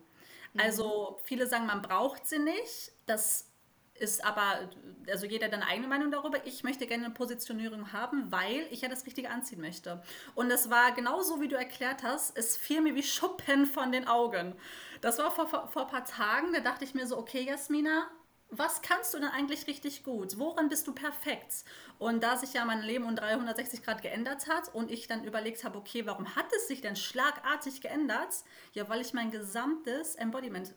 Also 0.59 1.19
viele 1.25 1.47
sagen, 1.47 1.67
man 1.67 1.83
braucht 1.83 2.27
sie 2.27 2.39
nicht. 2.39 2.93
Das 3.07 3.51
ist 3.99 4.25
aber, 4.25 4.69
also 5.11 5.27
jeder 5.27 5.47
hat 5.47 5.55
eine 5.55 5.67
eigene 5.67 5.89
Meinung 5.89 6.11
darüber. 6.11 6.45
Ich 6.47 6.65
möchte 6.65 6.87
gerne 6.87 7.07
eine 7.07 7.15
Positionierung 7.15 7.93
haben, 7.93 8.31
weil 8.31 8.67
ich 8.71 8.83
ja 8.83 8.89
das 8.89 9.07
Richtige 9.07 9.31
anziehen 9.31 9.61
möchte. 9.61 10.03
Und 10.35 10.51
das 10.51 10.71
war 10.71 10.93
genauso, 10.93 11.41
wie 11.41 11.49
du 11.49 11.57
erklärt 11.57 12.03
hast. 12.03 12.37
Es 12.37 12.57
fiel 12.57 12.81
mir 12.81 12.95
wie 12.95 13.03
Schuppen 13.03 13.67
von 13.67 13.93
den 13.93 14.07
Augen. 14.07 14.55
Das 15.01 15.19
war 15.19 15.31
vor, 15.31 15.49
vor, 15.49 15.69
vor 15.69 15.83
ein 15.83 15.89
paar 15.89 16.05
Tagen. 16.05 16.53
Da 16.53 16.61
dachte 16.61 16.85
ich 16.85 16.95
mir 16.95 17.07
so, 17.07 17.17
okay, 17.17 17.43
Jasmina, 17.43 18.09
was 18.51 18.81
kannst 18.83 19.13
du 19.13 19.19
denn 19.19 19.29
eigentlich 19.29 19.67
richtig 19.67 20.05
gut? 20.05 20.39
Woran 20.39 20.69
bist 20.69 20.87
du 20.87 20.95
perfekt? 20.95 21.65
Und 21.99 22.23
da 22.23 22.37
sich 22.37 22.53
ja 22.53 22.65
mein 22.65 22.83
Leben 22.83 23.05
um 23.05 23.17
360 23.17 23.83
Grad 23.83 24.03
geändert 24.03 24.49
hat 24.49 24.73
und 24.75 24.91
ich 24.91 25.09
dann 25.09 25.25
überlegt 25.25 25.65
habe, 25.65 25.79
okay, 25.79 26.07
warum 26.07 26.37
hat 26.37 26.47
es 26.57 26.69
sich 26.69 26.81
denn 26.81 26.97
schlagartig 26.97 27.81
geändert? 27.81 28.35
Ja, 28.73 28.89
weil 28.89 29.01
ich 29.01 29.15
mein 29.15 29.31
gesamtes 29.31 30.15
Embodiment 30.15 30.75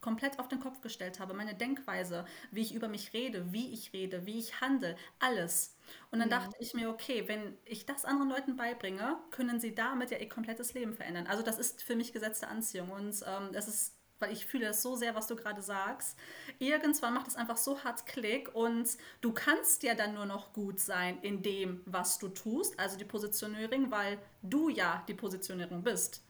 komplett 0.00 0.38
auf 0.38 0.48
den 0.48 0.60
Kopf 0.60 0.80
gestellt 0.80 1.20
habe, 1.20 1.34
meine 1.34 1.54
Denkweise, 1.54 2.24
wie 2.50 2.62
ich 2.62 2.74
über 2.74 2.88
mich 2.88 3.12
rede, 3.12 3.52
wie 3.52 3.72
ich 3.72 3.92
rede, 3.92 4.26
wie 4.26 4.38
ich 4.38 4.60
handle, 4.60 4.96
alles. 5.18 5.76
Und 6.10 6.20
dann 6.20 6.30
dachte 6.30 6.54
ich 6.58 6.74
mir, 6.74 6.88
okay, 6.90 7.28
wenn 7.28 7.56
ich 7.64 7.86
das 7.86 8.04
anderen 8.04 8.30
Leuten 8.30 8.56
beibringe, 8.56 9.18
können 9.30 9.60
sie 9.60 9.74
damit 9.74 10.10
ja 10.10 10.18
ihr 10.18 10.28
komplettes 10.28 10.74
Leben 10.74 10.94
verändern. 10.94 11.26
Also 11.26 11.42
das 11.42 11.58
ist 11.58 11.82
für 11.82 11.96
mich 11.96 12.12
gesetzte 12.12 12.48
Anziehung 12.48 12.90
und 12.90 13.22
ähm, 13.26 13.52
das 13.52 13.68
ist, 13.68 13.99
weil 14.20 14.32
ich 14.32 14.46
fühle 14.46 14.66
das 14.66 14.82
so 14.82 14.96
sehr, 14.96 15.14
was 15.14 15.26
du 15.26 15.36
gerade 15.36 15.62
sagst. 15.62 16.18
Irgendwann 16.58 17.14
macht 17.14 17.28
es 17.28 17.36
einfach 17.36 17.56
so 17.56 17.82
hart 17.82 18.06
Klick 18.06 18.54
und 18.54 18.88
du 19.20 19.32
kannst 19.32 19.82
ja 19.82 19.94
dann 19.94 20.14
nur 20.14 20.26
noch 20.26 20.52
gut 20.52 20.78
sein 20.80 21.18
in 21.22 21.42
dem, 21.42 21.80
was 21.86 22.18
du 22.18 22.28
tust, 22.28 22.78
also 22.78 22.96
die 22.96 23.04
Positionierung, 23.04 23.90
weil 23.90 24.18
du 24.42 24.68
ja 24.68 25.04
die 25.08 25.14
Positionierung 25.14 25.82
bist. 25.82 26.22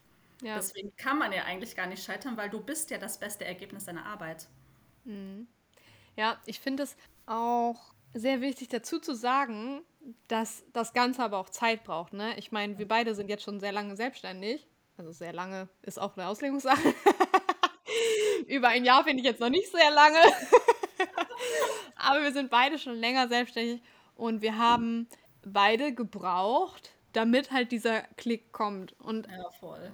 Ja. 0.42 0.56
Deswegen 0.56 0.94
kann 0.97 1.18
man 1.18 1.32
ja 1.32 1.44
eigentlich 1.44 1.76
gar 1.76 1.87
nicht 1.87 2.02
scheitern, 2.02 2.37
weil 2.37 2.49
du 2.49 2.61
bist 2.61 2.90
ja 2.90 2.99
das 2.99 3.18
beste 3.18 3.44
Ergebnis 3.44 3.85
deiner 3.85 4.06
Arbeit. 4.06 4.49
Ja, 6.16 6.38
ich 6.47 6.61
finde 6.61 6.82
es 6.85 6.97
auch 7.26 7.94
sehr 8.14 8.40
wichtig 8.40 8.68
dazu 8.68 8.99
zu 8.99 9.14
sagen, 9.14 9.82
dass 10.28 10.64
das 10.73 10.92
Ganze 10.92 11.23
aber 11.23 11.38
auch 11.38 11.50
Zeit 11.50 11.85
braucht. 11.85 12.12
Ne? 12.12 12.37
Ich 12.38 12.52
meine, 12.52 12.78
wir 12.78 12.88
beide 12.88 13.14
sind 13.14 13.28
jetzt 13.28 13.44
schon 13.44 13.61
sehr 13.61 13.73
lange 13.73 13.97
selbstständig. 13.97 14.66
Also 14.97 15.12
sehr 15.12 15.32
lange 15.32 15.68
ist 15.82 15.99
auch 15.99 16.16
eine 16.16 16.26
Auslegungssache. 16.26 16.94
Über 18.47 18.69
ein 18.69 18.85
Jahr 18.85 19.04
finde 19.04 19.21
ich 19.21 19.26
jetzt 19.26 19.40
noch 19.40 19.50
nicht 19.50 19.71
sehr 19.71 19.90
lange. 19.90 20.19
aber 21.97 22.23
wir 22.23 22.33
sind 22.33 22.50
beide 22.50 22.78
schon 22.78 22.97
länger 22.97 23.28
selbstständig 23.28 23.83
und 24.16 24.42
wir 24.42 24.59
haben 24.59 25.09
beide 25.45 25.95
gebraucht, 25.95 26.90
damit 27.12 27.50
halt 27.50 27.73
dieser 27.73 28.02
Klick 28.16 28.52
kommt. 28.52 28.95
Und 29.00 29.26
ja, 29.26 29.50
voll. 29.59 29.90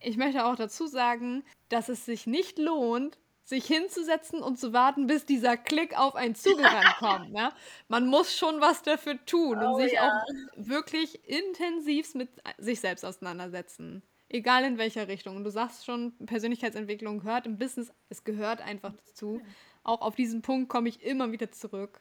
Ich 0.00 0.16
möchte 0.16 0.44
auch 0.44 0.56
dazu 0.56 0.86
sagen, 0.86 1.44
dass 1.68 1.88
es 1.88 2.04
sich 2.04 2.26
nicht 2.26 2.58
lohnt, 2.58 3.18
sich 3.44 3.66
hinzusetzen 3.66 4.42
und 4.42 4.58
zu 4.58 4.72
warten, 4.72 5.06
bis 5.06 5.26
dieser 5.26 5.56
Klick 5.56 5.98
auf 5.98 6.14
einen 6.14 6.34
zugerannt 6.34 6.94
kommt. 6.98 7.32
Ne? 7.32 7.52
Man 7.88 8.06
muss 8.06 8.36
schon 8.36 8.60
was 8.60 8.82
dafür 8.82 9.24
tun 9.26 9.58
oh, 9.62 9.74
und 9.74 9.82
sich 9.82 9.92
ja. 9.92 10.08
auch 10.08 10.26
wirklich 10.56 11.28
intensiv 11.28 12.14
mit 12.14 12.30
sich 12.58 12.80
selbst 12.80 13.04
auseinandersetzen. 13.04 14.02
Egal 14.32 14.64
in 14.64 14.78
welcher 14.78 15.08
Richtung. 15.08 15.36
Und 15.36 15.44
du 15.44 15.50
sagst 15.50 15.84
schon, 15.84 16.14
Persönlichkeitsentwicklung 16.24 17.20
gehört 17.20 17.46
im 17.46 17.58
Business, 17.58 17.92
es 18.08 18.24
gehört 18.24 18.62
einfach 18.62 18.92
dazu. 18.92 19.42
Auch 19.84 20.00
auf 20.00 20.14
diesen 20.14 20.40
Punkt 20.40 20.70
komme 20.70 20.88
ich 20.88 21.02
immer 21.02 21.32
wieder 21.32 21.52
zurück. 21.52 22.00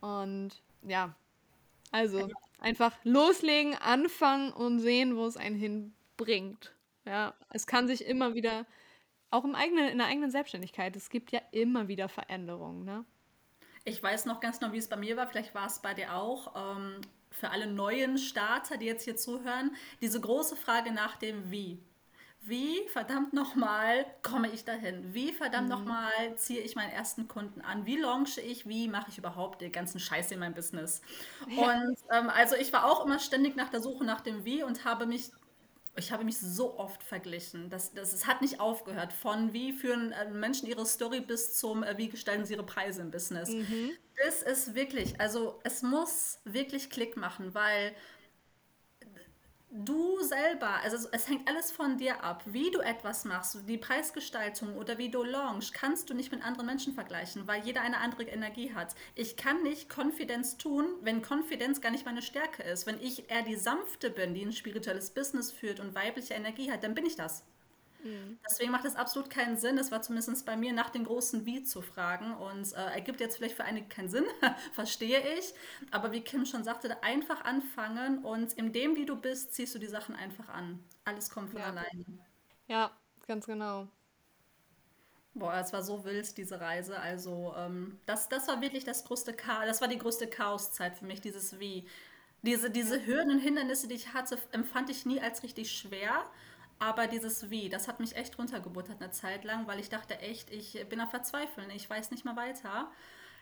Und 0.00 0.62
ja, 0.82 1.16
also 1.90 2.28
einfach 2.60 2.96
loslegen, 3.02 3.74
anfangen 3.74 4.52
und 4.52 4.78
sehen, 4.78 5.16
wo 5.16 5.26
es 5.26 5.36
einen 5.36 5.56
hinbringt. 5.56 6.74
Ja, 7.04 7.34
es 7.50 7.66
kann 7.66 7.88
sich 7.88 8.06
immer 8.06 8.34
wieder, 8.34 8.66
auch 9.30 9.44
im 9.44 9.54
eigenen, 9.54 9.88
in 9.88 9.98
der 9.98 10.06
eigenen 10.06 10.30
Selbstständigkeit, 10.30 10.94
es 10.94 11.10
gibt 11.10 11.32
ja 11.32 11.40
immer 11.50 11.88
wieder 11.88 12.08
Veränderungen, 12.08 12.84
ne? 12.84 13.04
Ich 13.84 14.02
weiß 14.02 14.26
noch 14.26 14.40
ganz 14.40 14.60
genau, 14.60 14.72
wie 14.72 14.78
es 14.78 14.88
bei 14.88 14.96
mir 14.96 15.16
war. 15.16 15.26
Vielleicht 15.28 15.54
war 15.54 15.66
es 15.66 15.80
bei 15.80 15.94
dir 15.94 16.14
auch. 16.14 16.76
Ähm, 16.76 17.00
für 17.38 17.50
alle 17.50 17.66
neuen 17.66 18.18
Starter, 18.18 18.76
die 18.76 18.86
jetzt 18.86 19.04
hier 19.04 19.16
zuhören, 19.16 19.74
diese 20.00 20.20
große 20.20 20.56
Frage 20.56 20.92
nach 20.92 21.16
dem 21.16 21.50
Wie. 21.50 21.80
Wie 22.40 22.86
verdammt 22.88 23.34
nochmal 23.34 24.06
komme 24.22 24.50
ich 24.50 24.64
dahin? 24.64 25.12
Wie 25.12 25.32
verdammt 25.32 25.68
mhm. 25.68 25.74
nochmal 25.74 26.36
ziehe 26.36 26.60
ich 26.60 26.76
meinen 26.76 26.90
ersten 26.90 27.28
Kunden 27.28 27.60
an? 27.60 27.84
Wie 27.84 27.96
launche 27.96 28.40
ich? 28.40 28.66
Wie 28.66 28.88
mache 28.88 29.10
ich 29.10 29.18
überhaupt 29.18 29.60
den 29.60 29.72
ganzen 29.72 30.00
Scheiß 30.00 30.30
in 30.30 30.38
meinem 30.38 30.54
Business? 30.54 31.02
Ja. 31.48 31.72
Und 31.72 31.98
ähm, 32.10 32.30
also 32.30 32.56
ich 32.56 32.72
war 32.72 32.84
auch 32.84 33.04
immer 33.04 33.18
ständig 33.18 33.56
nach 33.56 33.68
der 33.68 33.80
Suche 33.80 34.04
nach 34.04 34.20
dem 34.20 34.44
Wie 34.44 34.62
und 34.62 34.84
habe 34.84 35.04
mich 35.04 35.30
ich 35.98 36.12
habe 36.12 36.24
mich 36.24 36.38
so 36.38 36.78
oft 36.78 37.02
verglichen. 37.02 37.70
Das, 37.70 37.92
das, 37.92 38.12
es 38.12 38.26
hat 38.26 38.40
nicht 38.40 38.60
aufgehört. 38.60 39.12
Von 39.12 39.52
wie 39.52 39.72
führen 39.72 40.12
äh, 40.12 40.30
Menschen 40.30 40.68
ihre 40.68 40.86
Story 40.86 41.20
bis 41.20 41.56
zum, 41.56 41.82
äh, 41.82 41.98
wie 41.98 42.08
gestalten 42.08 42.44
sie 42.46 42.54
ihre 42.54 42.64
Preise 42.64 43.02
im 43.02 43.10
Business. 43.10 43.50
Mhm. 43.50 43.90
Das 44.24 44.42
ist 44.42 44.74
wirklich, 44.74 45.20
also 45.20 45.60
es 45.64 45.82
muss 45.82 46.40
wirklich 46.44 46.90
Klick 46.90 47.16
machen, 47.16 47.54
weil 47.54 47.94
du 49.70 50.20
selber, 50.22 50.80
also 50.82 51.08
es 51.12 51.28
hängt 51.28 51.48
alles 51.48 51.70
von 51.70 51.98
dir 51.98 52.22
ab, 52.24 52.42
wie 52.46 52.70
du 52.70 52.80
etwas 52.80 53.24
machst, 53.24 53.58
die 53.68 53.78
Preisgestaltung 53.78 54.76
oder 54.76 54.98
wie 54.98 55.10
du 55.10 55.22
launchst, 55.22 55.74
kannst 55.74 56.08
du 56.08 56.14
nicht 56.14 56.32
mit 56.32 56.42
anderen 56.42 56.66
Menschen 56.66 56.94
vergleichen, 56.94 57.46
weil 57.46 57.64
jeder 57.64 57.82
eine 57.82 57.98
andere 57.98 58.24
Energie 58.24 58.74
hat. 58.74 58.94
Ich 59.14 59.36
kann 59.36 59.62
nicht 59.62 59.88
Konfidenz 59.88 60.56
tun, 60.56 60.86
wenn 61.02 61.22
Konfidenz 61.22 61.80
gar 61.80 61.90
nicht 61.90 62.06
meine 62.06 62.22
Stärke 62.22 62.62
ist. 62.62 62.86
Wenn 62.86 63.00
ich 63.00 63.30
eher 63.30 63.42
die 63.42 63.56
sanfte 63.56 64.10
bin, 64.10 64.34
die 64.34 64.44
ein 64.44 64.52
spirituelles 64.52 65.10
Business 65.10 65.52
führt 65.52 65.80
und 65.80 65.94
weibliche 65.94 66.34
Energie 66.34 66.70
hat, 66.70 66.82
dann 66.82 66.94
bin 66.94 67.06
ich 67.06 67.16
das. 67.16 67.44
Mhm. 68.08 68.38
Deswegen 68.48 68.70
macht 68.70 68.84
es 68.84 68.96
absolut 68.96 69.30
keinen 69.30 69.56
Sinn, 69.56 69.78
es 69.78 69.90
war 69.90 70.02
zumindest 70.02 70.46
bei 70.46 70.56
mir 70.56 70.72
nach 70.72 70.90
dem 70.90 71.04
großen 71.04 71.44
Wie 71.44 71.62
zu 71.62 71.82
fragen 71.82 72.34
und 72.34 72.72
äh, 72.72 72.94
ergibt 72.94 73.20
jetzt 73.20 73.36
vielleicht 73.36 73.56
für 73.56 73.64
einige 73.64 73.88
keinen 73.88 74.08
Sinn, 74.08 74.24
verstehe 74.72 75.20
ich. 75.38 75.52
Aber 75.90 76.12
wie 76.12 76.22
Kim 76.22 76.46
schon 76.46 76.64
sagte, 76.64 77.02
einfach 77.02 77.44
anfangen 77.44 78.24
und 78.24 78.54
in 78.54 78.72
dem, 78.72 78.96
wie 78.96 79.06
du 79.06 79.16
bist, 79.16 79.52
ziehst 79.54 79.74
du 79.74 79.78
die 79.78 79.86
Sachen 79.86 80.14
einfach 80.14 80.48
an. 80.48 80.82
Alles 81.04 81.30
kommt 81.30 81.50
von 81.50 81.60
ja. 81.60 81.66
alleine. 81.66 82.04
Ja, 82.66 82.90
ganz 83.26 83.46
genau. 83.46 83.88
Boah, 85.34 85.54
es 85.54 85.72
war 85.72 85.82
so 85.82 86.04
wild, 86.04 86.36
diese 86.36 86.60
Reise. 86.60 86.98
Also, 86.98 87.54
ähm, 87.56 87.98
das, 88.06 88.28
das 88.28 88.48
war 88.48 88.60
wirklich 88.60 88.84
das 88.84 89.04
größte 89.04 89.34
Chaos, 89.34 89.66
das 89.66 89.80
war 89.80 89.88
die 89.88 89.98
größte 89.98 90.26
Chaoszeit 90.26 90.96
für 90.96 91.04
mich, 91.04 91.20
dieses 91.20 91.60
Wie. 91.60 91.86
Diese, 92.42 92.70
diese 92.70 93.04
Hürden 93.04 93.32
und 93.32 93.38
Hindernisse, 93.40 93.88
die 93.88 93.96
ich 93.96 94.14
hatte, 94.14 94.38
empfand 94.52 94.90
ich 94.90 95.04
nie 95.04 95.20
als 95.20 95.42
richtig 95.42 95.72
schwer. 95.72 96.24
Aber 96.78 97.06
dieses 97.06 97.50
Wie, 97.50 97.68
das 97.68 97.88
hat 97.88 98.00
mich 98.00 98.16
echt 98.16 98.38
runtergebuttert 98.38 99.00
eine 99.00 99.10
Zeit 99.10 99.44
lang, 99.44 99.66
weil 99.66 99.80
ich 99.80 99.88
dachte 99.88 100.18
echt, 100.20 100.50
ich 100.50 100.86
bin 100.88 101.00
am 101.00 101.08
Verzweifeln, 101.08 101.70
ich 101.70 101.88
weiß 101.88 102.10
nicht 102.10 102.24
mehr 102.24 102.36
weiter. 102.36 102.90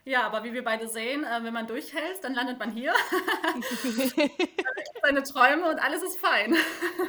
Ja, 0.05 0.23
aber 0.23 0.45
wie 0.45 0.53
wir 0.53 0.63
beide 0.63 0.89
sehen, 0.89 1.25
äh, 1.25 1.43
wenn 1.43 1.53
man 1.53 1.67
durchhält, 1.67 2.23
dann 2.23 2.33
landet 2.33 2.61
man 2.61 2.71
hier. 2.71 2.95
seine 5.03 5.23
Träume 5.25 5.69
und 5.69 5.81
alles 5.81 6.03
ist 6.03 6.19
fein. 6.19 6.55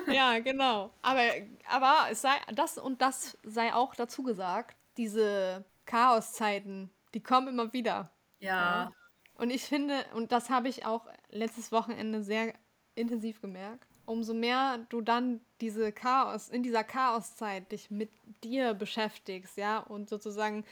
ja, 0.08 0.40
genau. 0.40 0.92
Aber, 1.04 1.22
aber 1.70 2.12
es 2.12 2.22
sei, 2.22 2.36
das 2.54 2.80
und 2.80 3.02
das 3.02 3.38
sei 3.44 3.74
auch 3.74 3.94
dazu 3.94 4.24
gesagt, 4.24 4.76
diese 4.98 5.64
Chaoszeiten, 5.86 6.90
die 7.14 7.22
kommen 7.22 7.50
immer 7.50 7.72
wieder. 7.72 8.10
Ja. 8.40 8.50
ja. 8.50 8.92
Und 9.36 9.52
ich 9.52 9.64
finde, 9.64 10.04
und 10.16 10.32
das 10.32 10.50
habe 10.50 10.68
ich 10.68 10.86
auch 10.86 11.06
letztes 11.30 11.72
Wochenende 11.72 12.24
sehr 12.24 12.54
intensiv 12.96 13.42
gemerkt, 13.42 13.87
umso 14.08 14.34
mehr 14.34 14.80
du 14.90 15.02
dann 15.02 15.42
diese 15.62 15.92
Chaos, 15.92 16.50
in 16.50 16.64
dieser 16.64 16.84
Chaoszeit 16.84 17.72
dich 17.72 17.92
mit 17.92 18.10
dir 18.44 18.74
beschäftigst, 18.74 19.58
ja, 19.58 19.80
und 19.80 20.10
sozusagen 20.10 20.64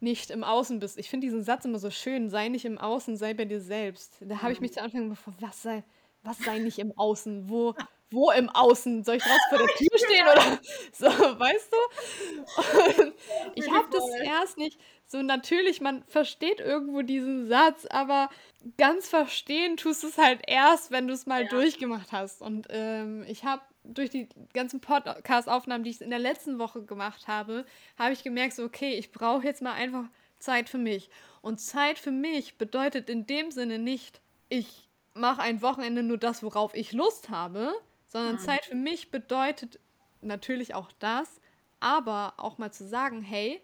nicht 0.00 0.30
im 0.30 0.44
Außen 0.44 0.80
bist. 0.80 0.98
Ich 0.98 1.08
finde 1.08 1.26
diesen 1.26 1.42
Satz 1.42 1.64
immer 1.64 1.78
so 1.78 1.90
schön, 1.90 2.28
sei 2.28 2.48
nicht 2.48 2.64
im 2.64 2.78
Außen, 2.78 3.16
sei 3.16 3.32
bei 3.32 3.44
dir 3.44 3.60
selbst. 3.60 4.18
Da 4.20 4.42
habe 4.42 4.52
ich 4.52 4.60
mich 4.60 4.72
zu 4.72 4.82
Anfang 4.82 5.08
gefragt, 5.08 5.38
was 5.40 5.62
sei, 5.62 5.84
was 6.22 6.38
sei 6.38 6.58
nicht 6.58 6.78
im 6.78 6.96
Außen? 6.98 7.48
Wo, 7.48 7.74
wo 8.14 8.30
im 8.30 8.48
Außen? 8.48 9.04
Soll 9.04 9.16
ich 9.16 9.22
draußen 9.22 9.40
vor 9.48 9.58
der 9.58 9.76
Tür 9.76 9.98
stehen 9.98 10.26
oder 10.26 10.58
so, 10.92 11.06
weißt 11.06 11.72
du? 11.72 13.02
Und 13.02 13.14
ich 13.54 13.70
habe 13.70 13.88
das 13.90 14.04
erst 14.22 14.58
nicht 14.58 14.78
so 15.06 15.22
natürlich, 15.22 15.80
man 15.80 16.02
versteht 16.08 16.60
irgendwo 16.60 17.02
diesen 17.02 17.46
Satz, 17.46 17.86
aber 17.86 18.30
ganz 18.78 19.08
verstehen 19.08 19.76
tust 19.76 20.02
du 20.02 20.08
es 20.08 20.18
halt 20.18 20.40
erst, 20.46 20.90
wenn 20.90 21.06
du 21.06 21.14
es 21.14 21.26
mal 21.26 21.42
ja. 21.42 21.48
durchgemacht 21.48 22.10
hast. 22.12 22.40
Und 22.40 22.66
ähm, 22.70 23.24
ich 23.28 23.44
habe 23.44 23.62
durch 23.84 24.10
die 24.10 24.28
ganzen 24.54 24.80
Podcast-Aufnahmen, 24.80 25.84
die 25.84 25.90
ich 25.90 26.00
in 26.00 26.10
der 26.10 26.18
letzten 26.18 26.58
Woche 26.58 26.82
gemacht 26.82 27.28
habe, 27.28 27.66
habe 27.98 28.12
ich 28.12 28.24
gemerkt, 28.24 28.54
so, 28.54 28.64
okay, 28.64 28.94
ich 28.94 29.12
brauche 29.12 29.44
jetzt 29.44 29.62
mal 29.62 29.74
einfach 29.74 30.04
Zeit 30.38 30.68
für 30.68 30.78
mich. 30.78 31.10
Und 31.42 31.60
Zeit 31.60 31.98
für 31.98 32.10
mich 32.10 32.56
bedeutet 32.56 33.10
in 33.10 33.26
dem 33.26 33.50
Sinne 33.50 33.78
nicht, 33.78 34.20
ich 34.48 34.88
mache 35.12 35.42
ein 35.42 35.62
Wochenende 35.62 36.02
nur 36.02 36.18
das, 36.18 36.42
worauf 36.42 36.74
ich 36.74 36.92
Lust 36.92 37.28
habe, 37.28 37.72
sondern 38.14 38.36
mhm. 38.36 38.38
Zeit 38.38 38.64
für 38.64 38.76
mich 38.76 39.10
bedeutet 39.10 39.80
natürlich 40.20 40.74
auch 40.74 40.92
das, 41.00 41.40
aber 41.80 42.34
auch 42.36 42.58
mal 42.58 42.72
zu 42.72 42.86
sagen, 42.86 43.22
hey, 43.22 43.60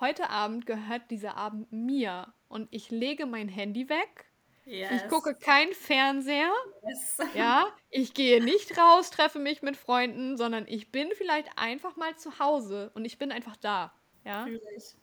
heute 0.00 0.30
Abend 0.30 0.66
gehört 0.66 1.10
dieser 1.12 1.36
Abend 1.36 1.70
mir 1.70 2.34
und 2.48 2.66
ich 2.72 2.90
lege 2.90 3.24
mein 3.24 3.48
Handy 3.48 3.88
weg. 3.88 4.26
Yes. 4.64 4.90
Ich 4.96 5.08
gucke 5.08 5.36
kein 5.36 5.72
Fernseher. 5.72 6.52
Yes. 6.86 7.18
Ja, 7.34 7.68
ich 7.88 8.14
gehe 8.14 8.42
nicht 8.42 8.76
raus, 8.76 9.10
treffe 9.10 9.38
mich 9.38 9.62
mit 9.62 9.76
Freunden, 9.76 10.36
sondern 10.36 10.66
ich 10.66 10.90
bin 10.90 11.10
vielleicht 11.14 11.56
einfach 11.56 11.94
mal 11.94 12.16
zu 12.16 12.40
Hause 12.40 12.90
und 12.94 13.04
ich 13.04 13.16
bin 13.16 13.30
einfach 13.30 13.56
da. 13.56 13.94
Ja. 14.24 14.40
Natürlich. 14.40 14.96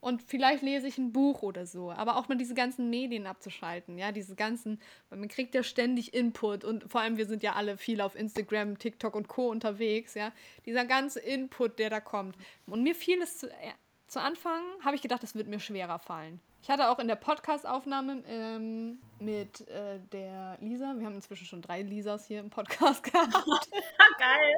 Und 0.00 0.22
vielleicht 0.22 0.62
lese 0.62 0.86
ich 0.86 0.96
ein 0.96 1.12
Buch 1.12 1.42
oder 1.42 1.66
so. 1.66 1.90
Aber 1.90 2.16
auch 2.16 2.28
mal 2.28 2.36
diese 2.36 2.54
ganzen 2.54 2.88
Medien 2.88 3.26
abzuschalten, 3.26 3.98
ja, 3.98 4.12
diese 4.12 4.34
ganzen, 4.34 4.80
weil 5.10 5.18
man 5.18 5.28
kriegt 5.28 5.54
ja 5.54 5.62
ständig 5.62 6.14
Input 6.14 6.64
und 6.64 6.90
vor 6.90 7.02
allem 7.02 7.18
wir 7.18 7.26
sind 7.26 7.42
ja 7.42 7.52
alle 7.52 7.76
viel 7.76 8.00
auf 8.00 8.14
Instagram, 8.14 8.78
TikTok 8.78 9.14
und 9.14 9.28
Co. 9.28 9.48
unterwegs, 9.48 10.14
ja. 10.14 10.32
Dieser 10.64 10.86
ganze 10.86 11.20
Input, 11.20 11.78
der 11.78 11.90
da 11.90 12.00
kommt. 12.00 12.36
Und 12.66 12.82
mir 12.82 12.94
fiel 12.94 13.20
es 13.20 13.38
zu, 13.38 13.50
äh, 13.50 13.72
zu 14.06 14.20
Anfang, 14.20 14.62
habe 14.84 14.96
ich 14.96 15.02
gedacht, 15.02 15.22
das 15.22 15.34
wird 15.34 15.48
mir 15.48 15.60
schwerer 15.60 15.98
fallen. 15.98 16.40
Ich 16.62 16.70
hatte 16.70 16.88
auch 16.90 16.98
in 16.98 17.08
der 17.08 17.16
Podcast-Aufnahme 17.16 18.22
ähm, 18.26 18.98
mit 19.18 19.66
äh, 19.68 19.98
der 20.12 20.58
Lisa, 20.60 20.94
wir 20.96 21.06
haben 21.06 21.14
inzwischen 21.14 21.46
schon 21.46 21.62
drei 21.62 21.82
Lisas 21.82 22.26
hier 22.26 22.40
im 22.40 22.50
Podcast 22.50 23.02
gehabt. 23.12 23.34
Geil! 24.18 24.54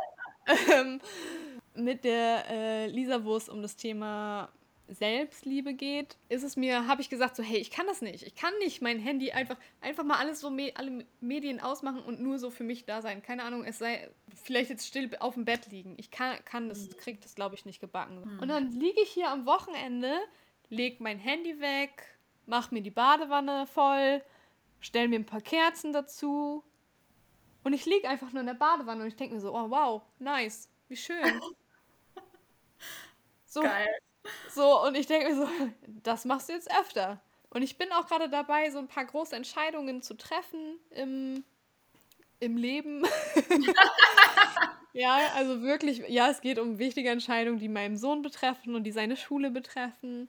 ähm, 0.75 1.01
mit 1.75 2.05
der 2.05 2.45
äh, 2.51 2.87
Lisa, 2.87 3.25
wo 3.25 3.37
es 3.37 3.49
um 3.49 3.63
das 3.63 3.77
Thema 3.77 4.49
Selbstliebe 4.89 5.75
geht, 5.75 6.17
ist 6.29 6.43
es 6.43 6.57
mir, 6.57 6.87
habe 6.87 7.01
ich 7.01 7.09
gesagt, 7.09 7.37
so, 7.37 7.43
hey, 7.43 7.59
ich 7.59 7.71
kann 7.71 7.87
das 7.87 8.03
nicht. 8.03 8.23
Ich 8.25 8.35
kann 8.35 8.53
nicht 8.59 8.83
mein 8.83 8.99
Handy 8.99 9.33
einfach, 9.33 9.57
einfach 9.81 10.05
mal 10.05 10.19
alles 10.19 10.41
so, 10.41 10.51
me 10.51 10.73
alle 10.75 11.07
Medien 11.21 11.61
ausmachen 11.61 12.03
und 12.03 12.21
nur 12.21 12.39
so 12.39 12.51
für 12.51 12.65
mich 12.65 12.85
da 12.85 13.01
sein. 13.01 13.23
Keine 13.23 13.45
Ahnung, 13.45 13.65
es 13.65 13.79
sei 13.79 14.11
vielleicht 14.43 14.71
jetzt 14.71 14.87
still 14.87 15.11
auf 15.21 15.35
dem 15.35 15.45
Bett 15.45 15.71
liegen. 15.71 15.95
Ich 15.99 16.11
kann, 16.11 16.45
kann 16.45 16.69
das, 16.69 16.89
mhm. 16.89 16.97
krieg 16.99 17.21
das, 17.21 17.35
glaube 17.35 17.55
ich, 17.55 17.65
nicht 17.65 17.81
gebacken. 17.81 18.21
Mhm. 18.21 18.39
Und 18.41 18.49
dann 18.49 18.71
liege 18.73 19.01
ich 19.01 19.11
hier 19.11 19.31
am 19.31 19.47
Wochenende, 19.47 20.19
leg 20.69 21.01
mein 21.01 21.19
Handy 21.19 21.61
weg, 21.61 22.05
mach 22.47 22.71
mir 22.71 22.83
die 22.83 22.91
Badewanne 22.91 23.67
voll, 23.67 24.23
stell 24.81 25.09
mir 25.09 25.19
ein 25.19 25.27
paar 25.27 25.41
Kerzen 25.41 25.93
dazu. 25.93 26.65
Und 27.65 27.73
ich 27.73 27.87
liege 27.87 28.09
einfach 28.09 28.33
nur 28.33 28.41
in 28.41 28.47
der 28.47 28.55
Badewanne 28.55 29.03
und 29.03 29.09
ich 29.09 29.17
denke 29.17 29.35
mir 29.35 29.41
so, 29.41 29.55
oh 29.55 29.71
wow, 29.71 30.03
nice, 30.19 30.69
wie 30.89 30.97
schön. 30.97 31.41
So, 33.53 33.61
Geil. 33.61 33.87
So, 34.51 34.83
und 34.83 34.97
ich 34.97 35.07
denke 35.07 35.31
mir 35.31 35.37
so, 35.37 35.49
das 36.03 36.25
machst 36.25 36.49
du 36.49 36.53
jetzt 36.53 36.71
öfter. 36.79 37.21
Und 37.51 37.63
ich 37.63 37.77
bin 37.77 37.93
auch 37.93 38.07
gerade 38.07 38.29
dabei, 38.29 38.71
so 38.71 38.79
ein 38.79 38.89
paar 38.89 39.05
große 39.05 39.37
Entscheidungen 39.37 40.03
zu 40.03 40.17
treffen 40.17 40.79
im, 40.91 41.45
im 42.41 42.57
Leben. 42.57 43.05
ja, 44.95 45.19
also 45.37 45.63
wirklich, 45.63 46.03
ja, 46.09 46.31
es 46.31 46.41
geht 46.41 46.59
um 46.59 46.79
wichtige 46.79 47.11
Entscheidungen, 47.11 47.59
die 47.59 47.69
meinen 47.69 47.99
Sohn 47.99 48.23
betreffen 48.23 48.75
und 48.75 48.85
die 48.85 48.93
seine 48.93 49.17
Schule 49.17 49.51
betreffen. 49.51 50.29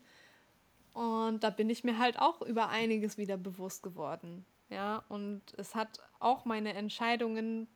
Und 0.94 1.44
da 1.44 1.50
bin 1.50 1.70
ich 1.70 1.84
mir 1.84 1.98
halt 1.98 2.20
auch 2.20 2.42
über 2.42 2.70
einiges 2.70 3.18
wieder 3.18 3.38
bewusst 3.38 3.84
geworden. 3.84 4.46
Ja, 4.70 5.04
und 5.08 5.42
es 5.58 5.76
hat 5.76 6.00
auch 6.20 6.46
meine 6.46 6.74
Entscheidungen 6.74 7.68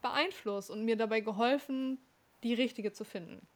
beeinflusst 0.00 0.70
und 0.70 0.84
mir 0.84 0.96
dabei 0.96 1.20
geholfen, 1.20 1.98
die 2.42 2.54
richtige 2.54 2.92
zu 2.92 3.04
finden. 3.04 3.46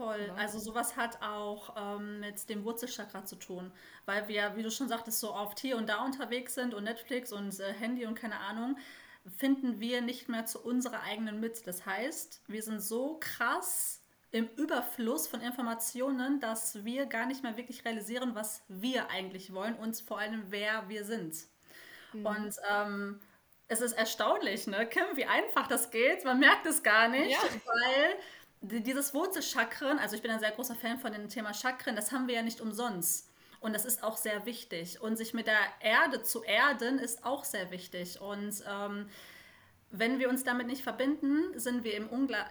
Voll. 0.00 0.28
Ja. 0.28 0.34
Also 0.34 0.58
sowas 0.58 0.96
hat 0.96 1.20
auch 1.20 1.76
ähm, 1.76 2.20
mit 2.20 2.48
dem 2.48 2.64
Wurzelchakra 2.64 3.26
zu 3.26 3.36
tun, 3.36 3.70
weil 4.06 4.28
wir, 4.28 4.56
wie 4.56 4.62
du 4.62 4.70
schon 4.70 4.88
sagtest, 4.88 5.20
so 5.20 5.34
oft 5.34 5.60
hier 5.60 5.76
und 5.76 5.90
da 5.90 6.02
unterwegs 6.02 6.54
sind 6.54 6.72
und 6.72 6.84
Netflix 6.84 7.34
und 7.34 7.60
äh, 7.60 7.74
Handy 7.74 8.06
und 8.06 8.14
keine 8.14 8.38
Ahnung, 8.38 8.78
finden 9.36 9.78
wir 9.78 10.00
nicht 10.00 10.30
mehr 10.30 10.46
zu 10.46 10.58
unserer 10.58 11.02
eigenen 11.02 11.38
Mitte. 11.38 11.60
Das 11.66 11.84
heißt, 11.84 12.40
wir 12.46 12.62
sind 12.62 12.80
so 12.80 13.18
krass 13.20 14.02
im 14.30 14.48
Überfluss 14.56 15.28
von 15.28 15.42
Informationen, 15.42 16.40
dass 16.40 16.82
wir 16.82 17.04
gar 17.04 17.26
nicht 17.26 17.42
mehr 17.42 17.58
wirklich 17.58 17.84
realisieren, 17.84 18.34
was 18.34 18.62
wir 18.68 19.10
eigentlich 19.10 19.52
wollen 19.52 19.74
und 19.74 20.00
vor 20.00 20.18
allem, 20.18 20.44
wer 20.48 20.88
wir 20.88 21.04
sind. 21.04 21.36
Mhm. 22.14 22.24
Und 22.24 22.56
ähm, 22.70 23.20
es 23.68 23.82
ist 23.82 23.92
erstaunlich, 23.92 24.66
ne, 24.66 24.86
Kim, 24.86 25.04
wie 25.14 25.26
einfach 25.26 25.68
das 25.68 25.90
geht. 25.90 26.24
Man 26.24 26.40
merkt 26.40 26.64
es 26.66 26.82
gar 26.82 27.08
nicht, 27.08 27.30
ja. 27.30 27.38
weil 27.66 28.16
dieses 28.60 29.14
Wurzelchakren, 29.14 29.98
also 29.98 30.16
ich 30.16 30.22
bin 30.22 30.30
ein 30.30 30.40
sehr 30.40 30.50
großer 30.50 30.74
Fan 30.74 30.98
von 30.98 31.12
dem 31.12 31.28
Thema 31.28 31.54
Chakren, 31.54 31.96
das 31.96 32.12
haben 32.12 32.28
wir 32.28 32.34
ja 32.34 32.42
nicht 32.42 32.60
umsonst. 32.60 33.28
Und 33.60 33.74
das 33.74 33.84
ist 33.84 34.02
auch 34.02 34.16
sehr 34.16 34.46
wichtig. 34.46 35.00
Und 35.02 35.16
sich 35.16 35.34
mit 35.34 35.46
der 35.46 35.58
Erde 35.80 36.22
zu 36.22 36.42
erden, 36.42 36.98
ist 36.98 37.24
auch 37.24 37.44
sehr 37.44 37.70
wichtig. 37.70 38.20
Und 38.20 38.64
ähm, 38.66 39.08
wenn 39.92 40.20
wir 40.20 40.28
uns 40.28 40.44
damit 40.44 40.68
nicht 40.68 40.82
verbinden, 40.82 41.58
sind 41.58 41.82
wir 41.82 41.96
im 41.96 42.08
Ungla 42.08 42.46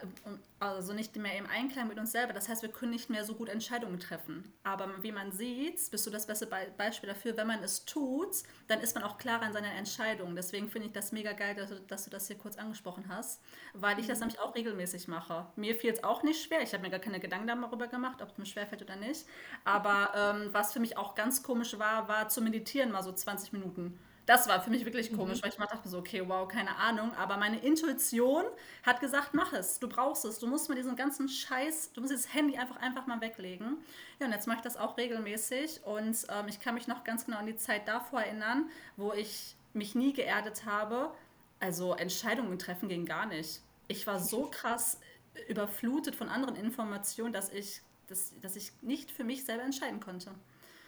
also 0.60 0.91
nicht 0.91 1.15
mehr 1.15 1.38
im 1.38 1.46
Einklang 1.48 1.88
mit 1.88 1.98
uns 1.98 2.12
selber. 2.12 2.34
Das 2.34 2.50
heißt, 2.50 2.63
wir 2.63 2.69
können 2.69 2.91
nicht 2.91 3.10
mehr 3.10 3.24
so 3.24 3.34
gut 3.34 3.48
Entscheidungen 3.48 3.98
treffen. 3.98 4.51
Aber 4.63 4.89
wie 5.01 5.13
man 5.13 5.31
sieht, 5.31 5.89
bist 5.89 6.05
du 6.05 6.12
das 6.12 6.27
beste 6.27 6.48
Be 6.48 6.58
Beispiel 6.77 7.08
dafür, 7.08 7.38
wenn 7.38 7.48
man 7.48 7.63
es 7.63 7.86
tut, 7.86 8.43
dann 8.67 8.81
ist 8.81 8.93
man 8.93 9.05
auch 9.05 9.17
klarer 9.17 9.48
in 9.48 9.53
seinen 9.53 9.72
Entscheidungen. 9.72 10.36
Deswegen 10.36 10.69
finde 10.69 10.88
ich 10.88 10.93
das 10.93 11.13
mega 11.13 11.31
geil, 11.31 11.55
dass 11.55 11.69
du, 11.69 11.79
dass 11.79 12.03
du, 12.03 12.10
das 12.10 12.27
hier 12.27 12.38
kurz 12.38 12.58
angesprochen 12.58 13.05
hast, 13.08 13.41
weil 13.74 14.00
ich 14.00 14.08
das 14.08 14.19
mhm. 14.19 14.27
nämlich 14.27 14.39
auch 14.41 14.53
regelmäßig 14.53 15.08
mache. 15.08 15.48
Mir 15.55 15.75
fiel 15.75 15.93
es 15.93 16.03
auch 16.03 16.24
nicht 16.24 16.43
schwer. 16.43 16.62
Ich 16.62 16.74
habe 16.74 16.84
mir 16.84 16.89
gar 16.89 17.00
keine 17.00 17.22
Gedanken 17.22 17.48
darüber 17.48 17.88
gemacht, 17.88 18.22
ob 18.22 18.31
es 18.31 18.38
mir 18.38 18.46
schwer 18.46 18.67
fällt 18.67 18.81
oder 18.81 18.98
nicht. 18.98 19.25
Aber 19.63 20.12
ähm, 20.13 20.50
was 20.51 20.74
für 20.74 20.81
mich 20.81 20.98
auch 20.98 21.15
ganz 21.15 21.41
komisch 21.41 21.79
war, 21.79 22.10
war 22.10 22.27
zu 22.27 22.41
meditieren 22.41 22.91
mal 22.91 23.03
so 23.03 23.13
20 23.13 23.53
Minuten. 23.53 23.98
Das 24.29 24.48
war 24.48 24.62
für 24.62 24.69
mich 24.69 24.86
wirklich 24.86 25.12
komisch, 25.12 25.39
mhm. 25.39 25.41
weil 25.41 25.50
ich 25.50 25.57
mal 25.57 25.65
dachte 25.65 25.89
so, 25.89 25.98
okay, 25.98 26.21
wow, 26.24 26.48
keine 26.48 26.75
Ahnung. 26.75 27.15
Aber 27.15 27.38
meine 27.38 27.62
Intuition 27.62 28.45
hat 28.83 29.00
gesagt, 29.00 29.33
mach 29.33 29.53
es, 29.53 29.79
du 29.79 29.89
brauchst 29.89 30.24
es. 30.24 30.38
Du 30.38 30.45
musst 30.45 30.69
mir 30.69 30.75
diesen 30.75 30.95
ganzen 30.95 31.27
Scheiß, 31.27 31.93
du 31.93 32.01
musst 32.01 32.13
das 32.13 32.31
Handy 32.31 32.55
einfach, 32.55 32.75
einfach 32.75 33.07
mal 33.07 33.19
weglegen. 33.21 33.77
Ja, 34.19 34.27
und 34.27 34.31
jetzt 34.31 34.45
mache 34.45 34.57
ich 34.57 34.62
das 34.62 34.77
auch 34.77 34.98
regelmäßig. 34.98 35.83
Und 35.83 36.27
ähm, 36.29 36.48
ich 36.48 36.59
kann 36.59 36.75
mich 36.75 36.86
noch 36.86 37.03
ganz 37.03 37.25
genau 37.25 37.38
an 37.38 37.48
die 37.48 37.55
Zeit 37.55 37.88
davor 37.88 38.21
erinnern, 38.21 38.69
wo 38.98 39.13
ich 39.13 39.55
mich 39.74 39.95
nie 39.95 40.13
geerdet 40.13 40.63
habe. 40.63 41.12
Also 41.59 41.95
Entscheidungen 41.95 42.59
treffen 42.59 42.88
ging 42.88 43.07
gar 43.07 43.25
nicht. 43.25 43.62
Ich 43.88 44.05
war 44.05 44.19
so 44.19 44.48
krass 44.51 45.00
überflutet 45.48 46.15
von 46.15 46.29
anderen 46.29 46.55
Informationen, 46.55 47.33
dass 47.33 47.50
ich, 47.50 47.81
dass, 48.05 48.39
dass 48.41 48.55
ich 48.55 48.74
nicht 48.83 49.09
für 49.09 49.24
mich 49.24 49.43
selber 49.43 49.63
entscheiden 49.63 50.00
konnte. 50.00 50.36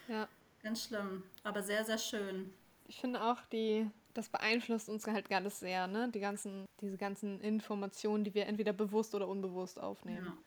Ja. 0.08 0.28
Ganz 0.62 0.84
schlimm, 0.84 1.24
aber 1.44 1.64
sehr, 1.64 1.84
sehr 1.86 1.98
schön 1.98 2.54
ich 2.92 3.00
finde 3.00 3.24
auch, 3.24 3.38
die, 3.54 3.90
das 4.14 4.28
beeinflusst 4.28 4.90
uns 4.90 5.08
halt 5.08 5.30
ganz 5.30 5.62
sehr, 5.62 5.88
ne? 5.88 6.10
Die 6.14 6.20
ganzen, 6.20 6.66
diese 6.82 6.98
ganzen 6.98 7.40
Informationen, 7.40 8.26
die 8.26 8.34
wir 8.34 8.48
entweder 8.48 8.74
bewusst 8.74 9.16
oder 9.16 9.30
unbewusst 9.30 9.80
aufnehmen. 9.80 10.38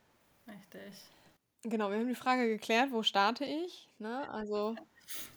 Ja, 0.47 0.53
richtig. 0.53 0.95
Genau, 1.63 1.89
wir 1.89 1.97
haben 1.97 2.07
die 2.07 2.15
Frage 2.15 2.47
geklärt, 2.47 2.93
wo 2.93 3.03
starte 3.03 3.47
ich? 3.47 3.89
Ne? 3.99 4.29
Also 4.29 4.77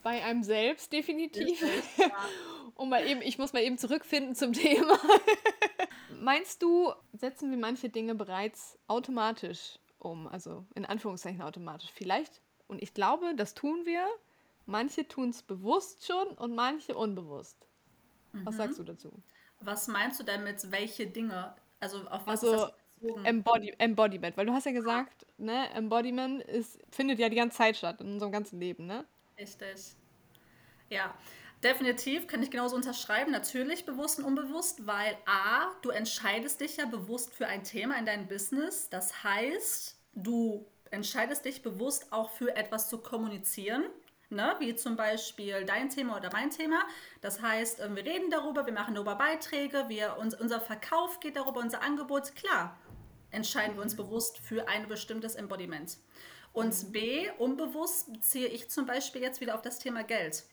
bei 0.03 0.21
einem 0.21 0.43
selbst 0.43 0.91
definitiv. 0.91 1.61
ja. 1.97 2.11
Und 2.75 2.89
mal 2.89 3.07
eben, 3.07 3.21
ich 3.21 3.37
muss 3.37 3.53
mal 3.53 3.63
eben 3.63 3.77
zurückfinden 3.77 4.35
zum 4.35 4.51
Thema. 4.65 4.99
Meinst 6.19 6.61
du, 6.61 6.91
setzen 7.13 7.51
wir 7.51 7.57
manche 7.57 7.87
Dinge 7.87 8.15
bereits 8.15 8.77
automatisch 8.87 9.79
um? 9.97 10.27
Also 10.27 10.65
in 10.75 10.85
Anführungszeichen 10.85 11.41
automatisch. 11.41 11.89
Vielleicht, 11.93 12.41
und 12.67 12.83
ich 12.83 12.93
glaube, 12.93 13.33
das 13.33 13.53
tun 13.53 13.85
wir, 13.85 14.05
Manche 14.67 15.07
tun 15.07 15.29
es 15.29 15.41
bewusst 15.41 16.05
schon 16.05 16.27
und 16.27 16.53
manche 16.53 16.95
unbewusst. 16.95 17.57
Was 18.33 18.55
mhm. 18.55 18.57
sagst 18.57 18.79
du 18.79 18.83
dazu? 18.83 19.11
Was 19.61 19.87
meinst 19.87 20.19
du 20.19 20.23
damit, 20.23 20.71
welche 20.71 21.07
Dinge? 21.07 21.55
Also 21.79 22.05
auf 22.09 22.27
was 22.27 22.43
also, 22.43 22.53
ist 22.53 22.61
das 22.61 22.73
bezogen? 22.99 23.25
Embody 23.25 23.73
Embodiment, 23.77 24.35
weil 24.35 24.45
du 24.45 24.51
hast 24.51 24.65
ja 24.65 24.73
gesagt, 24.73 25.25
ne, 25.37 25.69
Embodiment 25.71 26.43
ist, 26.43 26.79
findet 26.91 27.17
ja 27.17 27.29
die 27.29 27.37
ganze 27.37 27.57
Zeit 27.57 27.77
statt 27.77 28.01
in 28.01 28.13
unserem 28.13 28.31
ganzen 28.31 28.59
Leben, 28.59 28.85
ne? 28.85 29.05
Richtig. 29.39 29.95
Ja, 30.89 31.15
definitiv 31.63 32.27
kann 32.27 32.43
ich 32.43 32.51
genauso 32.51 32.75
unterschreiben. 32.75 33.31
Natürlich 33.31 33.85
bewusst 33.85 34.19
und 34.19 34.25
unbewusst, 34.25 34.85
weil 34.85 35.17
A, 35.25 35.71
du 35.81 35.91
entscheidest 35.91 36.59
dich 36.59 36.77
ja 36.77 36.85
bewusst 36.85 37.33
für 37.33 37.47
ein 37.47 37.63
Thema 37.63 37.97
in 37.97 38.05
deinem 38.05 38.27
Business. 38.27 38.89
Das 38.89 39.23
heißt, 39.23 39.97
du 40.13 40.65
entscheidest 40.91 41.45
dich 41.45 41.61
bewusst 41.61 42.11
auch 42.11 42.31
für 42.31 42.55
etwas 42.55 42.89
zu 42.89 42.97
kommunizieren. 42.97 43.85
Ne, 44.29 44.55
wie 44.59 44.75
zum 44.75 44.97
Beispiel 44.97 45.63
dein 45.63 45.89
Thema 45.89 46.17
oder 46.17 46.29
mein 46.33 46.49
Thema. 46.49 46.85
Das 47.21 47.41
heißt, 47.41 47.79
ähm, 47.79 47.95
wir 47.95 48.03
reden 48.03 48.29
darüber, 48.29 48.65
wir 48.65 48.73
machen 48.73 48.93
darüber 48.93 49.15
Beiträge, 49.15 49.85
wir, 49.87 50.17
uns, 50.17 50.35
unser 50.35 50.59
Verkauf 50.59 51.21
geht 51.21 51.37
darüber, 51.37 51.61
unser 51.61 51.81
Angebot. 51.81 52.35
Klar, 52.35 52.77
entscheiden 53.31 53.77
wir 53.77 53.83
uns 53.83 53.95
bewusst 53.95 54.39
für 54.39 54.67
ein 54.67 54.89
bestimmtes 54.89 55.35
Embodiment. 55.35 55.97
Und 56.51 56.87
mhm. 56.87 56.91
B, 56.91 57.29
unbewusst 57.37 58.11
beziehe 58.11 58.47
ich 58.47 58.69
zum 58.69 58.85
Beispiel 58.85 59.21
jetzt 59.21 59.39
wieder 59.39 59.55
auf 59.55 59.61
das 59.61 59.79
Thema 59.79 60.03
Geld. 60.03 60.43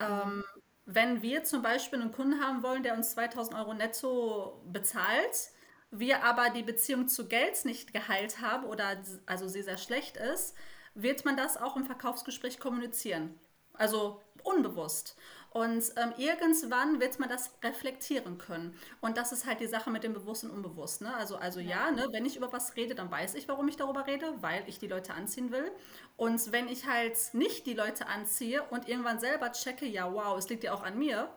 Ähm, 0.00 0.42
wenn 0.84 1.22
wir 1.22 1.44
zum 1.44 1.62
Beispiel 1.62 2.00
einen 2.00 2.12
Kunden 2.12 2.42
haben 2.42 2.62
wollen, 2.62 2.82
der 2.82 2.94
uns 2.94 3.12
2000 3.12 3.56
Euro 3.56 3.74
netto 3.74 4.60
bezahlt, 4.66 5.50
wir 5.90 6.24
aber 6.24 6.50
die 6.50 6.62
Beziehung 6.62 7.08
zu 7.08 7.28
Geld 7.28 7.64
nicht 7.64 7.92
geheilt 7.92 8.40
haben 8.40 8.64
oder 8.64 9.02
also 9.26 9.48
sie 9.48 9.62
sehr 9.62 9.78
schlecht 9.78 10.16
ist, 10.16 10.56
wird 11.02 11.24
man 11.24 11.36
das 11.36 11.56
auch 11.56 11.76
im 11.76 11.84
Verkaufsgespräch 11.84 12.58
kommunizieren. 12.58 13.38
Also 13.74 14.20
unbewusst. 14.42 15.16
Und 15.50 15.82
ähm, 15.96 16.12
irgendwann 16.18 17.00
wird 17.00 17.18
man 17.18 17.28
das 17.28 17.52
reflektieren 17.62 18.36
können. 18.38 18.76
Und 19.00 19.16
das 19.16 19.32
ist 19.32 19.46
halt 19.46 19.60
die 19.60 19.66
Sache 19.66 19.90
mit 19.90 20.04
dem 20.04 20.12
Bewusst 20.12 20.44
und 20.44 20.50
Unbewusst. 20.50 21.00
Ne? 21.00 21.14
Also, 21.14 21.36
also 21.36 21.58
ja, 21.60 21.90
ne, 21.90 22.06
wenn 22.10 22.26
ich 22.26 22.36
über 22.36 22.52
was 22.52 22.76
rede, 22.76 22.94
dann 22.94 23.10
weiß 23.10 23.34
ich, 23.34 23.48
warum 23.48 23.66
ich 23.68 23.76
darüber 23.76 24.06
rede, 24.06 24.34
weil 24.40 24.62
ich 24.66 24.78
die 24.78 24.88
Leute 24.88 25.14
anziehen 25.14 25.50
will. 25.50 25.70
Und 26.16 26.52
wenn 26.52 26.68
ich 26.68 26.86
halt 26.86 27.16
nicht 27.32 27.66
die 27.66 27.74
Leute 27.74 28.06
anziehe 28.08 28.62
und 28.70 28.88
irgendwann 28.88 29.20
selber 29.20 29.50
checke, 29.52 29.86
ja, 29.86 30.12
wow, 30.12 30.36
es 30.36 30.48
liegt 30.50 30.64
ja 30.64 30.74
auch 30.74 30.82
an 30.82 30.98
mir, 30.98 31.30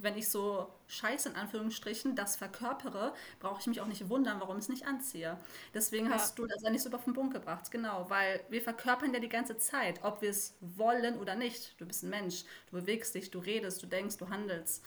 wenn 0.00 0.16
ich 0.16 0.28
so 0.28 0.68
Scheiße 0.88 1.28
in 1.28 1.36
Anführungsstrichen 1.36 2.16
das 2.16 2.36
verkörpere, 2.36 3.14
brauche 3.40 3.60
ich 3.60 3.66
mich 3.66 3.80
auch 3.80 3.86
nicht 3.86 4.08
wundern, 4.08 4.40
warum 4.40 4.56
ich 4.56 4.64
es 4.64 4.68
nicht 4.68 4.86
anziehe. 4.86 5.38
Deswegen 5.74 6.06
ja. 6.06 6.12
hast 6.12 6.38
du 6.38 6.46
das 6.46 6.62
ja 6.62 6.70
nicht 6.70 6.82
so 6.82 6.90
auf 6.90 7.04
den 7.04 7.12
Punkt 7.12 7.34
gebracht. 7.34 7.70
Genau, 7.70 8.08
weil 8.08 8.40
wir 8.48 8.62
verkörpern 8.62 9.12
ja 9.12 9.20
die 9.20 9.28
ganze 9.28 9.58
Zeit, 9.58 10.02
ob 10.02 10.22
wir 10.22 10.30
es 10.30 10.54
wollen 10.60 11.18
oder 11.18 11.34
nicht. 11.34 11.80
Du 11.80 11.86
bist 11.86 12.02
ein 12.02 12.10
Mensch, 12.10 12.44
du 12.70 12.80
bewegst 12.80 13.14
dich, 13.14 13.30
du 13.30 13.38
redest, 13.38 13.82
du 13.82 13.86
denkst, 13.86 14.16
du 14.16 14.28
handelst. 14.28 14.82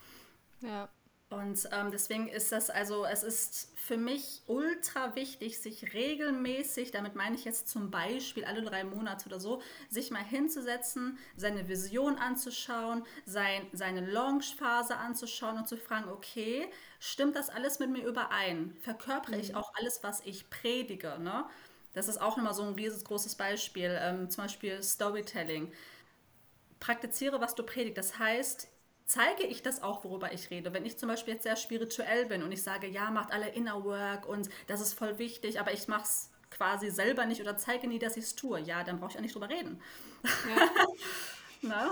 Ja. 0.62 0.90
Und 1.30 1.68
ähm, 1.72 1.90
deswegen 1.92 2.28
ist 2.28 2.52
das 2.52 2.70
also, 2.70 3.04
es 3.04 3.24
ist 3.24 3.72
für 3.76 3.98
mich 3.98 4.44
ultra 4.46 5.16
wichtig, 5.16 5.60
sich 5.60 5.94
regelmäßig, 5.94 6.92
damit 6.92 7.16
meine 7.16 7.36
ich 7.36 7.46
jetzt 7.46 7.68
zum 7.68 7.90
Beispiel 7.90 8.46
alle 8.46 8.62
drei 8.62 8.84
Monate 8.84 9.26
oder 9.26 9.40
so, 9.40 9.60
sich 9.90 10.12
mal 10.12 10.24
hinzusetzen, 10.24 11.18
seine 11.36 11.68
Vision 11.68 12.18
anzuschauen, 12.18 13.04
sein, 13.26 13.66
seine 13.74 14.06
Launchphase 14.06 14.98
anzuschauen 14.98 15.58
und 15.58 15.68
zu 15.68 15.78
fragen, 15.78 16.10
okay, 16.10 16.70
stimmt 17.00 17.36
das 17.36 17.50
alles 17.50 17.80
mit 17.80 17.90
mir 17.90 18.06
überein? 18.06 18.78
Verkörpere 18.82 19.36
mhm. 19.36 19.42
ich 19.42 19.56
auch 19.56 19.74
alles, 19.80 20.04
was 20.04 20.22
ich 20.26 20.52
predige? 20.52 21.18
Ne? 21.20 21.46
Das 21.94 22.08
ist 22.08 22.22
auch 22.22 22.38
immer 22.38 22.54
so 22.54 22.62
ein 22.62 22.76
riesengroßes 22.76 23.34
Beispiel, 23.34 23.98
ähm, 24.00 24.30
zum 24.30 24.44
Beispiel 24.44 24.84
Storytelling. 24.84 25.72
Praktiziere, 26.80 27.42
was 27.42 27.56
du 27.56 27.64
predigst. 27.64 27.98
Das 27.98 28.20
heißt, 28.20 28.68
zeige 29.06 29.44
ich 29.44 29.62
das 29.62 29.84
auch, 29.84 30.04
worüber 30.04 30.34
ich 30.34 30.50
rede. 30.50 30.74
Wenn 30.74 30.86
ich 30.86 30.98
zum 30.98 31.10
Beispiel 31.10 31.36
jetzt 31.36 31.44
sehr 31.44 31.56
spirituell 31.56 32.26
bin 32.26 32.44
und 32.44 32.52
ich 32.52 32.64
sage, 32.64 32.88
ja, 32.88 33.12
macht 33.12 33.32
alle 33.32 33.50
Inner 33.50 33.84
Work 33.84 34.28
und 34.28 34.50
das 34.68 34.82
ist 34.82 34.94
voll 34.94 35.18
wichtig, 35.20 35.60
aber 35.60 35.74
ich 35.74 35.88
mache 35.88 36.04
es 36.04 36.30
quasi 36.50 36.90
selber 36.90 37.26
nicht 37.26 37.42
oder 37.42 37.58
zeige 37.58 37.88
nie, 37.88 38.00
dass 38.00 38.18
ich 38.18 38.24
es 38.24 38.36
tue, 38.36 38.60
ja, 38.60 38.84
dann 38.84 39.00
brauche 39.00 39.12
ich 39.12 39.18
auch 39.18 39.22
nicht 39.22 39.36
drüber 39.36 39.50
reden. 39.50 39.82
Ja, 41.62 41.92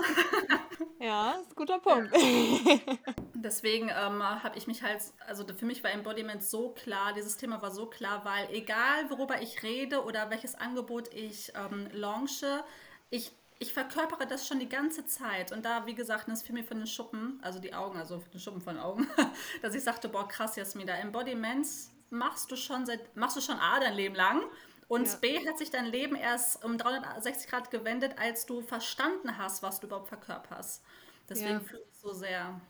ja 1.00 1.30
ist 1.32 1.50
ein 1.50 1.54
guter 1.54 1.78
Punkt. 1.78 2.12
Deswegen 3.34 3.90
ähm, 3.90 4.22
habe 4.22 4.56
ich 4.56 4.66
mich 4.66 4.82
halt, 4.82 5.02
also 5.26 5.44
für 5.54 5.66
mich 5.66 5.84
war 5.84 5.90
Embodiment 5.90 6.42
so 6.42 6.70
klar, 6.70 7.12
dieses 7.12 7.36
Thema 7.36 7.60
war 7.60 7.70
so 7.70 7.86
klar, 7.86 8.24
weil 8.24 8.48
egal 8.52 9.10
worüber 9.10 9.42
ich 9.42 9.62
rede 9.62 10.02
oder 10.04 10.30
welches 10.30 10.54
Angebot 10.54 11.12
ich 11.12 11.52
ähm, 11.54 11.88
launche, 11.92 12.64
ich 13.10 13.32
ich 13.64 13.72
verkörpere 13.72 14.26
das 14.26 14.46
schon 14.46 14.58
die 14.60 14.68
ganze 14.68 15.06
Zeit. 15.06 15.50
Und 15.50 15.64
da, 15.64 15.86
wie 15.86 15.94
gesagt, 15.94 16.28
das 16.28 16.42
fiel 16.42 16.54
mir 16.54 16.64
von 16.64 16.76
den 16.76 16.86
Schuppen, 16.86 17.40
also 17.42 17.58
die 17.58 17.72
Augen, 17.72 17.98
also 17.98 18.22
den 18.32 18.38
Schuppen 18.38 18.60
von 18.60 18.74
den 18.74 18.84
Augen, 18.84 19.08
dass 19.62 19.74
ich 19.74 19.82
sagte, 19.82 20.10
boah, 20.10 20.28
krass, 20.28 20.56
Jasmina, 20.56 20.92
Embodiments 20.98 21.90
machst 22.10 22.50
du 22.50 22.56
schon 22.56 22.84
seit, 22.84 23.16
machst 23.16 23.38
du 23.38 23.40
schon 23.40 23.56
A, 23.56 23.80
dein 23.80 23.94
Leben 23.94 24.14
lang. 24.14 24.42
Und 24.86 25.06
ja. 25.06 25.16
B 25.16 25.48
hat 25.48 25.56
sich 25.56 25.70
dein 25.70 25.86
Leben 25.86 26.14
erst 26.14 26.62
um 26.62 26.76
360 26.76 27.50
Grad 27.50 27.70
gewendet, 27.70 28.18
als 28.18 28.44
du 28.44 28.60
verstanden 28.60 29.38
hast, 29.38 29.62
was 29.62 29.80
du 29.80 29.86
überhaupt 29.86 30.08
verkörperst. 30.08 30.84
Deswegen 31.26 31.54
ja. 31.54 31.60
fühle 31.60 31.82
ich 31.90 31.98
so 31.98 32.12
sehr. 32.12 32.60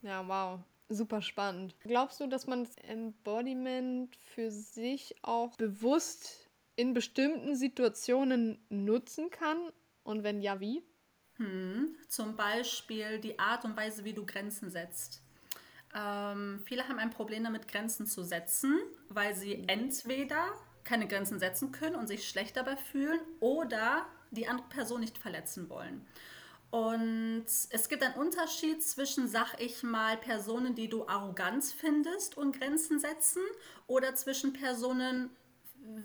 Ja, 0.00 0.26
wow. 0.26 0.60
Super 0.88 1.20
spannend. 1.20 1.76
Glaubst 1.80 2.18
du, 2.18 2.26
dass 2.26 2.46
man 2.46 2.64
das 2.64 2.76
Embodiment 2.78 4.16
für 4.16 4.50
sich 4.50 5.14
auch 5.22 5.54
bewusst 5.56 6.50
in 6.76 6.94
bestimmten 6.94 7.54
Situationen 7.54 8.58
nutzen 8.70 9.30
kann? 9.30 9.70
Und 10.10 10.24
wenn 10.24 10.40
ja, 10.42 10.58
wie? 10.58 10.82
Hm, 11.36 11.96
zum 12.08 12.34
Beispiel 12.34 13.20
die 13.20 13.38
Art 13.38 13.64
und 13.64 13.76
Weise, 13.76 14.04
wie 14.04 14.12
du 14.12 14.26
Grenzen 14.26 14.68
setzt. 14.68 15.22
Ähm, 15.94 16.62
viele 16.66 16.88
haben 16.88 16.98
ein 16.98 17.10
Problem 17.10 17.44
damit, 17.44 17.68
Grenzen 17.68 18.08
zu 18.08 18.24
setzen, 18.24 18.76
weil 19.08 19.36
sie 19.36 19.62
entweder 19.68 20.44
keine 20.82 21.06
Grenzen 21.06 21.38
setzen 21.38 21.70
können 21.70 21.94
und 21.94 22.08
sich 22.08 22.28
schlecht 22.28 22.56
dabei 22.56 22.76
fühlen 22.76 23.20
oder 23.38 24.04
die 24.32 24.48
andere 24.48 24.68
Person 24.68 25.00
nicht 25.00 25.16
verletzen 25.16 25.70
wollen. 25.70 26.04
Und 26.70 27.46
es 27.46 27.88
gibt 27.88 28.02
einen 28.02 28.14
Unterschied 28.14 28.82
zwischen, 28.82 29.28
sag 29.28 29.60
ich 29.60 29.84
mal, 29.84 30.16
Personen, 30.16 30.74
die 30.74 30.88
du 30.88 31.06
Arroganz 31.06 31.72
findest 31.72 32.36
und 32.36 32.58
Grenzen 32.58 32.98
setzen 32.98 33.42
oder 33.86 34.16
zwischen 34.16 34.52
Personen, 34.52 35.30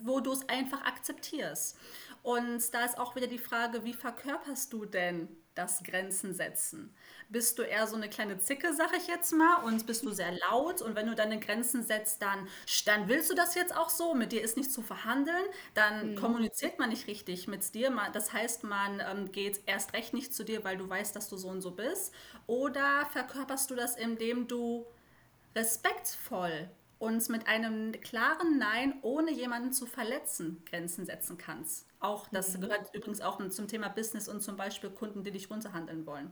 wo 0.04 0.20
du 0.20 0.32
es 0.32 0.48
einfach 0.48 0.84
akzeptierst. 0.86 1.78
Und 2.26 2.74
da 2.74 2.84
ist 2.84 2.98
auch 2.98 3.16
wieder 3.16 3.28
die 3.28 3.38
Frage, 3.38 3.84
wie 3.84 3.94
verkörperst 3.94 4.74
du 4.74 4.86
denn 4.86 5.28
das 5.54 5.84
Grenzen 5.84 6.34
setzen? 6.34 6.92
Bist 7.30 7.60
du 7.60 7.62
eher 7.62 7.86
so 7.86 7.96
eine 7.96 8.10
kleine 8.10 8.40
Zicke, 8.40 8.74
sag 8.74 8.98
ich 8.98 9.06
jetzt 9.06 9.32
mal, 9.32 9.58
und 9.58 9.86
bist 9.86 10.04
du 10.04 10.10
sehr 10.10 10.32
laut 10.50 10.82
und 10.82 10.96
wenn 10.96 11.06
du 11.06 11.14
deine 11.14 11.40
Grenzen 11.40 11.84
setzt, 11.84 12.24
dann, 12.24 12.48
dann 12.88 13.08
willst 13.10 13.30
du 13.30 13.36
das 13.36 13.54
jetzt 13.54 13.78
auch 13.78 13.90
so, 13.90 14.16
mit 14.16 14.32
dir 14.32 14.42
ist 14.42 14.58
nicht 14.58 14.72
zu 14.72 14.82
verhandeln, 14.82 15.46
dann 15.76 16.14
mhm. 16.14 16.16
kommuniziert 16.16 16.80
man 16.80 16.90
nicht 16.90 17.06
richtig 17.06 17.48
mit 17.48 17.76
dir. 17.76 17.96
Das 18.12 18.34
heißt, 18.34 18.64
man 18.64 19.04
ähm, 19.08 19.32
geht 19.32 19.62
erst 19.68 19.94
recht 19.94 20.16
nicht 20.16 20.34
zu 20.34 20.44
dir, 20.44 20.64
weil 20.64 20.78
du 20.78 20.90
weißt, 20.90 21.16
dass 21.16 21.30
du 21.30 21.38
so 21.38 21.50
und 21.50 21.62
so 21.62 21.70
bist. 21.70 22.12
Oder 22.48 23.06
verkörperst 23.12 23.70
du 23.70 23.76
das, 23.76 23.98
indem 23.98 24.48
du 24.48 24.88
respektvoll 25.54 26.72
und 26.98 27.28
mit 27.30 27.48
einem 27.48 27.92
klaren 28.02 28.58
Nein, 28.58 28.96
ohne 29.02 29.32
jemanden 29.32 29.74
zu 29.74 29.86
verletzen, 29.86 30.64
Grenzen 30.66 31.06
setzen 31.06 31.38
kannst. 31.38 31.88
Auch 32.00 32.28
das 32.30 32.56
mhm. 32.56 32.62
gehört 32.62 32.94
übrigens 32.94 33.22
auch 33.22 33.46
zum 33.50 33.68
Thema 33.68 33.90
Business 33.90 34.28
und 34.28 34.42
zum 34.42 34.56
Beispiel 34.56 34.90
Kunden, 34.90 35.24
die 35.24 35.32
dich 35.32 35.50
runterhandeln 35.50 36.06
wollen. 36.06 36.32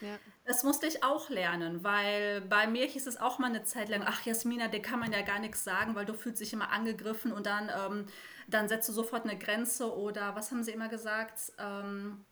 Ja. 0.00 0.18
Das 0.44 0.62
musste 0.62 0.86
ich 0.86 1.02
auch 1.02 1.28
lernen, 1.28 1.82
weil 1.82 2.40
bei 2.42 2.66
mir 2.66 2.86
hieß 2.86 3.06
es 3.06 3.16
auch 3.16 3.38
mal 3.38 3.48
eine 3.48 3.64
Zeit 3.64 3.88
lang, 3.88 4.02
ach 4.06 4.24
Jasmina, 4.24 4.68
dir 4.68 4.80
kann 4.80 5.00
man 5.00 5.12
ja 5.12 5.22
gar 5.22 5.40
nichts 5.40 5.64
sagen, 5.64 5.94
weil 5.94 6.06
du 6.06 6.14
fühlst 6.14 6.40
dich 6.40 6.52
immer 6.52 6.70
angegriffen 6.70 7.32
und 7.32 7.46
dann, 7.46 7.70
ähm, 7.76 8.06
dann 8.46 8.68
setzt 8.68 8.88
du 8.88 8.92
sofort 8.92 9.24
eine 9.24 9.38
Grenze 9.38 9.94
oder 9.94 10.34
was 10.34 10.50
haben 10.50 10.62
sie 10.62 10.70
immer 10.70 10.88
gesagt? 10.88 11.52
Ähm, 11.58 12.24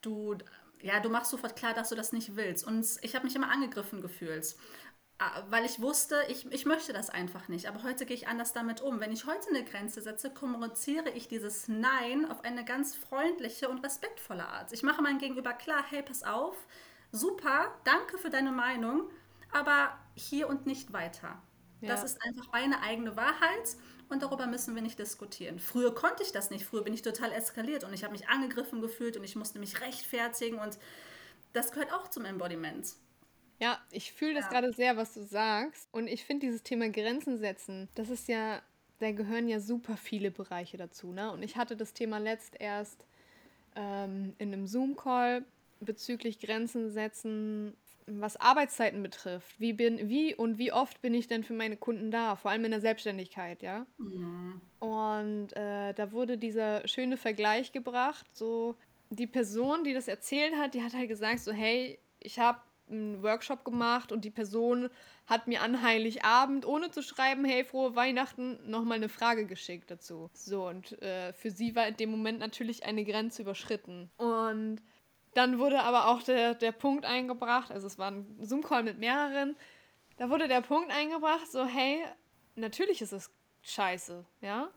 du, 0.00 0.36
ja, 0.82 1.00
du 1.00 1.08
machst 1.08 1.30
sofort 1.30 1.56
klar, 1.56 1.74
dass 1.74 1.90
du 1.90 1.94
das 1.94 2.12
nicht 2.12 2.36
willst. 2.36 2.66
Und 2.66 2.86
ich 3.02 3.14
habe 3.14 3.24
mich 3.24 3.36
immer 3.36 3.50
angegriffen 3.50 4.00
gefühlt. 4.00 4.56
Ah, 5.22 5.42
weil 5.50 5.66
ich 5.66 5.82
wusste, 5.82 6.16
ich, 6.28 6.50
ich 6.50 6.64
möchte 6.64 6.94
das 6.94 7.10
einfach 7.10 7.46
nicht. 7.48 7.68
Aber 7.68 7.82
heute 7.82 8.06
gehe 8.06 8.16
ich 8.16 8.26
anders 8.26 8.54
damit 8.54 8.80
um. 8.80 9.00
Wenn 9.00 9.12
ich 9.12 9.26
heute 9.26 9.50
eine 9.50 9.62
Grenze 9.62 10.00
setze, 10.00 10.30
kommuniziere 10.30 11.10
ich 11.10 11.28
dieses 11.28 11.68
Nein 11.68 12.30
auf 12.30 12.42
eine 12.42 12.64
ganz 12.64 12.96
freundliche 12.96 13.68
und 13.68 13.84
respektvolle 13.84 14.48
Art. 14.48 14.72
Ich 14.72 14.82
mache 14.82 15.02
meinem 15.02 15.18
Gegenüber 15.18 15.52
klar, 15.52 15.84
hey, 15.90 16.02
pass 16.02 16.22
auf, 16.22 16.56
super, 17.12 17.74
danke 17.84 18.16
für 18.16 18.30
deine 18.30 18.50
Meinung, 18.50 19.10
aber 19.52 19.90
hier 20.14 20.48
und 20.48 20.64
nicht 20.64 20.94
weiter. 20.94 21.42
Ja. 21.82 21.88
Das 21.88 22.02
ist 22.02 22.16
einfach 22.24 22.50
meine 22.52 22.80
eigene 22.80 23.14
Wahrheit 23.14 23.76
und 24.08 24.22
darüber 24.22 24.46
müssen 24.46 24.74
wir 24.74 24.80
nicht 24.80 24.98
diskutieren. 24.98 25.58
Früher 25.58 25.94
konnte 25.94 26.22
ich 26.22 26.32
das 26.32 26.48
nicht, 26.48 26.64
früher 26.64 26.82
bin 26.82 26.94
ich 26.94 27.02
total 27.02 27.32
eskaliert 27.32 27.84
und 27.84 27.92
ich 27.92 28.04
habe 28.04 28.12
mich 28.12 28.30
angegriffen 28.30 28.80
gefühlt 28.80 29.18
und 29.18 29.24
ich 29.24 29.36
musste 29.36 29.58
mich 29.58 29.82
rechtfertigen 29.82 30.58
und 30.58 30.78
das 31.52 31.72
gehört 31.72 31.92
auch 31.92 32.08
zum 32.08 32.24
Embodiment. 32.24 32.94
Ja, 33.60 33.78
ich 33.90 34.12
fühle 34.12 34.34
das 34.34 34.46
ja. 34.46 34.50
gerade 34.50 34.72
sehr, 34.72 34.96
was 34.96 35.14
du 35.14 35.22
sagst. 35.22 35.88
Und 35.92 36.08
ich 36.08 36.24
finde 36.24 36.46
dieses 36.46 36.62
Thema 36.62 36.88
Grenzen 36.88 37.38
setzen, 37.38 37.88
das 37.94 38.08
ist 38.08 38.26
ja, 38.26 38.62
da 38.98 39.12
gehören 39.12 39.48
ja 39.48 39.60
super 39.60 39.96
viele 39.96 40.30
Bereiche 40.30 40.76
dazu. 40.76 41.12
Ne? 41.12 41.30
Und 41.30 41.42
ich 41.42 41.56
hatte 41.56 41.76
das 41.76 41.92
Thema 41.92 42.18
letzt 42.18 42.58
erst 42.58 43.04
ähm, 43.76 44.34
in 44.38 44.52
einem 44.52 44.66
Zoom-Call 44.66 45.44
bezüglich 45.80 46.40
Grenzen 46.40 46.90
setzen, 46.90 47.76
was 48.06 48.36
Arbeitszeiten 48.36 49.02
betrifft. 49.02 49.60
Wie, 49.60 49.72
bin, 49.72 50.08
wie 50.08 50.34
und 50.34 50.58
wie 50.58 50.72
oft 50.72 51.00
bin 51.02 51.14
ich 51.14 51.28
denn 51.28 51.44
für 51.44 51.52
meine 51.52 51.76
Kunden 51.76 52.10
da? 52.10 52.36
Vor 52.36 52.50
allem 52.50 52.64
in 52.64 52.70
der 52.70 52.80
Selbstständigkeit, 52.80 53.62
ja. 53.62 53.86
Mhm. 53.98 54.60
Und 54.80 55.52
äh, 55.54 55.92
da 55.92 56.12
wurde 56.12 56.38
dieser 56.38 56.86
schöne 56.88 57.16
Vergleich 57.18 57.72
gebracht. 57.72 58.26
So, 58.32 58.74
die 59.10 59.26
Person, 59.26 59.84
die 59.84 59.92
das 59.92 60.08
erzählt 60.08 60.54
hat, 60.56 60.74
die 60.74 60.82
hat 60.82 60.94
halt 60.94 61.08
gesagt, 61.08 61.40
so, 61.40 61.52
hey, 61.52 61.98
ich 62.18 62.38
habe 62.38 62.60
einen 62.90 63.22
Workshop 63.22 63.64
gemacht 63.64 64.12
und 64.12 64.24
die 64.24 64.30
Person 64.30 64.90
hat 65.26 65.46
mir 65.46 65.62
an 65.62 65.82
Heiligabend, 65.82 66.66
ohne 66.66 66.90
zu 66.90 67.02
schreiben, 67.02 67.44
hey, 67.44 67.64
frohe 67.64 67.94
Weihnachten, 67.94 68.58
nochmal 68.68 68.96
eine 68.96 69.08
Frage 69.08 69.46
geschickt 69.46 69.90
dazu. 69.90 70.30
So, 70.32 70.66
und 70.66 71.00
äh, 71.02 71.32
für 71.32 71.50
sie 71.50 71.74
war 71.74 71.86
in 71.86 71.96
dem 71.96 72.10
Moment 72.10 72.38
natürlich 72.38 72.84
eine 72.84 73.04
Grenze 73.04 73.42
überschritten. 73.42 74.10
Und 74.16 74.82
dann 75.34 75.58
wurde 75.58 75.80
aber 75.80 76.08
auch 76.08 76.22
der, 76.22 76.54
der 76.54 76.72
Punkt 76.72 77.04
eingebracht, 77.04 77.70
also 77.70 77.86
es 77.86 77.98
war 77.98 78.10
ein 78.10 78.36
Zoom-Call 78.40 78.82
mit 78.82 78.98
mehreren, 78.98 79.56
da 80.16 80.28
wurde 80.28 80.48
der 80.48 80.60
Punkt 80.60 80.90
eingebracht, 80.90 81.50
so, 81.50 81.64
hey, 81.64 82.02
natürlich 82.56 83.00
ist 83.00 83.12
es 83.12 83.30
scheiße, 83.62 84.24
ja, 84.40 84.70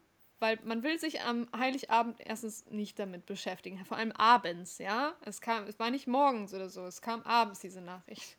weil 0.44 0.60
man 0.66 0.84
will 0.84 1.00
sich 1.00 1.22
am 1.22 1.48
Heiligabend 1.58 2.18
erstens 2.20 2.70
nicht 2.70 3.00
damit 3.00 3.26
beschäftigen, 3.26 3.84
vor 3.86 3.96
allem 3.96 4.12
abends, 4.12 4.78
ja. 4.78 5.14
Es 5.24 5.40
kam, 5.40 5.64
es 5.68 5.80
war 5.80 5.90
nicht 5.90 6.06
morgens 6.06 6.54
oder 6.54 6.68
so, 6.68 6.86
es 6.86 7.02
kam 7.02 7.22
abends 7.22 7.62
diese 7.62 7.80
Nachricht. 7.80 8.38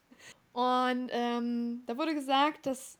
Und 0.53 1.09
ähm, 1.13 1.83
da 1.87 1.97
wurde 1.97 2.15
gesagt, 2.15 2.67
dass 2.67 2.99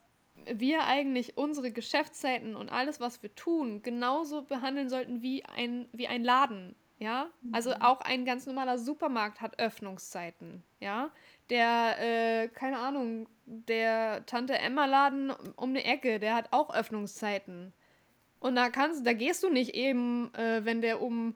wir 0.51 0.85
eigentlich 0.85 1.37
unsere 1.37 1.71
Geschäftszeiten 1.71 2.55
und 2.55 2.71
alles, 2.71 2.99
was 2.99 3.21
wir 3.21 3.33
tun, 3.35 3.83
genauso 3.83 4.41
behandeln 4.41 4.89
sollten 4.89 5.21
wie 5.21 5.45
ein, 5.45 5.87
wie 5.93 6.07
ein 6.07 6.23
Laden. 6.23 6.75
Ja, 6.97 7.27
also 7.51 7.71
mhm. 7.71 7.81
auch 7.81 8.01
ein 8.01 8.25
ganz 8.25 8.47
normaler 8.47 8.79
Supermarkt 8.79 9.39
hat 9.39 9.59
Öffnungszeiten. 9.59 10.63
Ja, 10.79 11.11
der, 11.51 11.97
äh, 11.99 12.47
keine 12.47 12.79
Ahnung, 12.79 13.27
der 13.45 14.25
Tante 14.25 14.57
Emma 14.57 14.85
Laden 14.85 15.29
um 15.57 15.69
eine 15.69 15.83
Ecke, 15.83 16.19
der 16.19 16.33
hat 16.33 16.47
auch 16.51 16.73
Öffnungszeiten. 16.73 17.71
Und 18.39 18.55
da 18.55 18.69
kannst, 18.69 19.05
da 19.05 19.13
gehst 19.13 19.43
du 19.43 19.49
nicht 19.49 19.73
eben, 19.73 20.33
äh, 20.35 20.63
wenn 20.63 20.81
der 20.81 21.01
um 21.01 21.35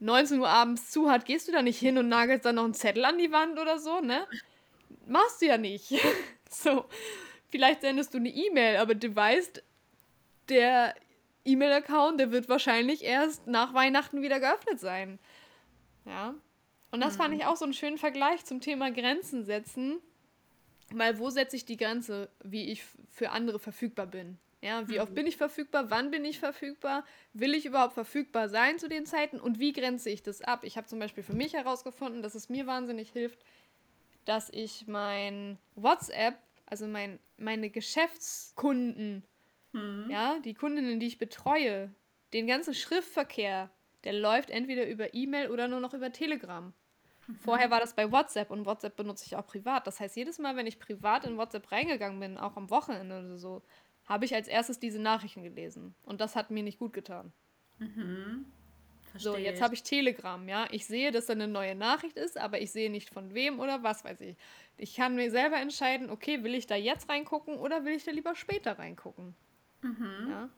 19 0.00 0.40
Uhr 0.40 0.48
abends 0.48 0.90
zu 0.90 1.10
hat, 1.10 1.24
gehst 1.24 1.48
du 1.48 1.52
da 1.52 1.62
nicht 1.62 1.78
hin 1.78 1.98
und 1.98 2.08
nagelst 2.08 2.44
dann 2.44 2.56
noch 2.56 2.64
einen 2.64 2.74
Zettel 2.74 3.04
an 3.04 3.18
die 3.18 3.32
Wand 3.32 3.58
oder 3.58 3.78
so, 3.78 4.00
ne? 4.00 4.26
Machst 5.06 5.40
du 5.40 5.46
ja 5.46 5.58
nicht. 5.58 5.92
so. 6.50 6.84
Vielleicht 7.48 7.80
sendest 7.80 8.12
du 8.12 8.18
eine 8.18 8.28
E-Mail, 8.28 8.76
aber 8.76 8.94
du 8.94 9.14
weißt, 9.14 9.62
der 10.48 10.94
E-Mail-Account, 11.44 12.20
der 12.20 12.32
wird 12.32 12.48
wahrscheinlich 12.48 13.04
erst 13.04 13.46
nach 13.46 13.72
Weihnachten 13.72 14.20
wieder 14.22 14.40
geöffnet 14.40 14.80
sein. 14.80 15.18
Ja. 16.04 16.34
Und 16.90 17.00
das 17.00 17.14
mhm. 17.14 17.22
fand 17.22 17.34
ich 17.34 17.44
auch 17.46 17.56
so 17.56 17.64
einen 17.64 17.74
schönen 17.74 17.98
Vergleich 17.98 18.44
zum 18.44 18.60
Thema 18.60 18.90
Grenzen 18.90 19.44
setzen. 19.44 20.00
Weil 20.92 21.18
wo 21.18 21.30
setze 21.30 21.56
ich 21.56 21.64
die 21.64 21.76
Grenze, 21.76 22.28
wie 22.44 22.70
ich 22.70 22.84
für 23.10 23.30
andere 23.30 23.58
verfügbar 23.58 24.06
bin? 24.06 24.38
Ja, 24.62 24.88
wie 24.88 25.00
oft 25.00 25.10
mhm. 25.10 25.16
bin 25.16 25.26
ich 25.26 25.36
verfügbar? 25.36 25.90
Wann 25.90 26.10
bin 26.10 26.24
ich 26.24 26.38
verfügbar? 26.38 27.04
Will 27.32 27.54
ich 27.54 27.66
überhaupt 27.66 27.94
verfügbar 27.94 28.48
sein 28.48 28.78
zu 28.78 28.88
den 28.88 29.06
Zeiten? 29.06 29.38
Und 29.38 29.58
wie 29.58 29.72
grenze 29.72 30.10
ich 30.10 30.22
das 30.22 30.40
ab? 30.40 30.64
Ich 30.64 30.76
habe 30.76 30.86
zum 30.86 30.98
Beispiel 30.98 31.22
für 31.22 31.34
mich 31.34 31.52
herausgefunden, 31.52 32.22
dass 32.22 32.34
es 32.34 32.48
mir 32.48 32.66
wahnsinnig 32.66 33.10
hilft, 33.10 33.44
dass 34.24 34.48
ich 34.50 34.86
mein 34.86 35.58
WhatsApp, 35.74 36.36
also 36.64 36.86
mein, 36.86 37.18
meine 37.36 37.70
Geschäftskunden, 37.70 39.22
mhm. 39.72 40.06
ja, 40.10 40.38
die 40.40 40.54
Kundinnen, 40.54 41.00
die 41.00 41.06
ich 41.06 41.18
betreue, 41.18 41.94
den 42.32 42.46
ganzen 42.46 42.74
Schriftverkehr, 42.74 43.70
der 44.04 44.12
läuft 44.14 44.50
entweder 44.50 44.86
über 44.86 45.14
E-Mail 45.14 45.50
oder 45.50 45.68
nur 45.68 45.80
noch 45.80 45.94
über 45.94 46.12
Telegram. 46.12 46.72
Mhm. 47.26 47.36
Vorher 47.36 47.70
war 47.70 47.80
das 47.80 47.94
bei 47.94 48.10
WhatsApp 48.10 48.50
und 48.50 48.66
WhatsApp 48.66 48.96
benutze 48.96 49.24
ich 49.26 49.36
auch 49.36 49.46
privat. 49.46 49.86
Das 49.86 50.00
heißt, 50.00 50.16
jedes 50.16 50.38
Mal, 50.38 50.56
wenn 50.56 50.66
ich 50.66 50.78
privat 50.78 51.24
in 51.24 51.36
WhatsApp 51.36 51.70
reingegangen 51.70 52.18
bin, 52.20 52.38
auch 52.38 52.56
am 52.56 52.70
Wochenende 52.70 53.18
oder 53.18 53.38
so, 53.38 53.62
habe 54.06 54.24
ich 54.24 54.34
als 54.34 54.48
erstes 54.48 54.78
diese 54.78 55.00
Nachrichten 55.00 55.42
gelesen. 55.42 55.94
Und 56.04 56.20
das 56.20 56.36
hat 56.36 56.50
mir 56.50 56.62
nicht 56.62 56.78
gut 56.78 56.92
getan. 56.92 57.32
Mhm. 57.78 58.46
So, 59.18 59.36
jetzt 59.36 59.62
habe 59.62 59.74
ich 59.74 59.82
Telegram, 59.82 60.46
ja. 60.48 60.66
Ich 60.70 60.86
sehe, 60.86 61.10
dass 61.10 61.26
da 61.26 61.32
eine 61.32 61.48
neue 61.48 61.74
Nachricht 61.74 62.18
ist, 62.18 62.36
aber 62.36 62.60
ich 62.60 62.70
sehe 62.70 62.90
nicht 62.90 63.08
von 63.08 63.34
wem 63.34 63.60
oder 63.60 63.82
was 63.82 64.04
weiß 64.04 64.20
ich. 64.20 64.36
Ich 64.76 64.94
kann 64.94 65.14
mir 65.14 65.30
selber 65.30 65.56
entscheiden, 65.56 66.10
okay, 66.10 66.42
will 66.44 66.54
ich 66.54 66.66
da 66.66 66.76
jetzt 66.76 67.08
reingucken 67.08 67.56
oder 67.56 67.84
will 67.84 67.94
ich 67.94 68.04
da 68.04 68.10
lieber 68.10 68.34
später 68.34 68.78
reingucken? 68.78 69.34
Mhm. 69.82 70.28
Ja. 70.28 70.48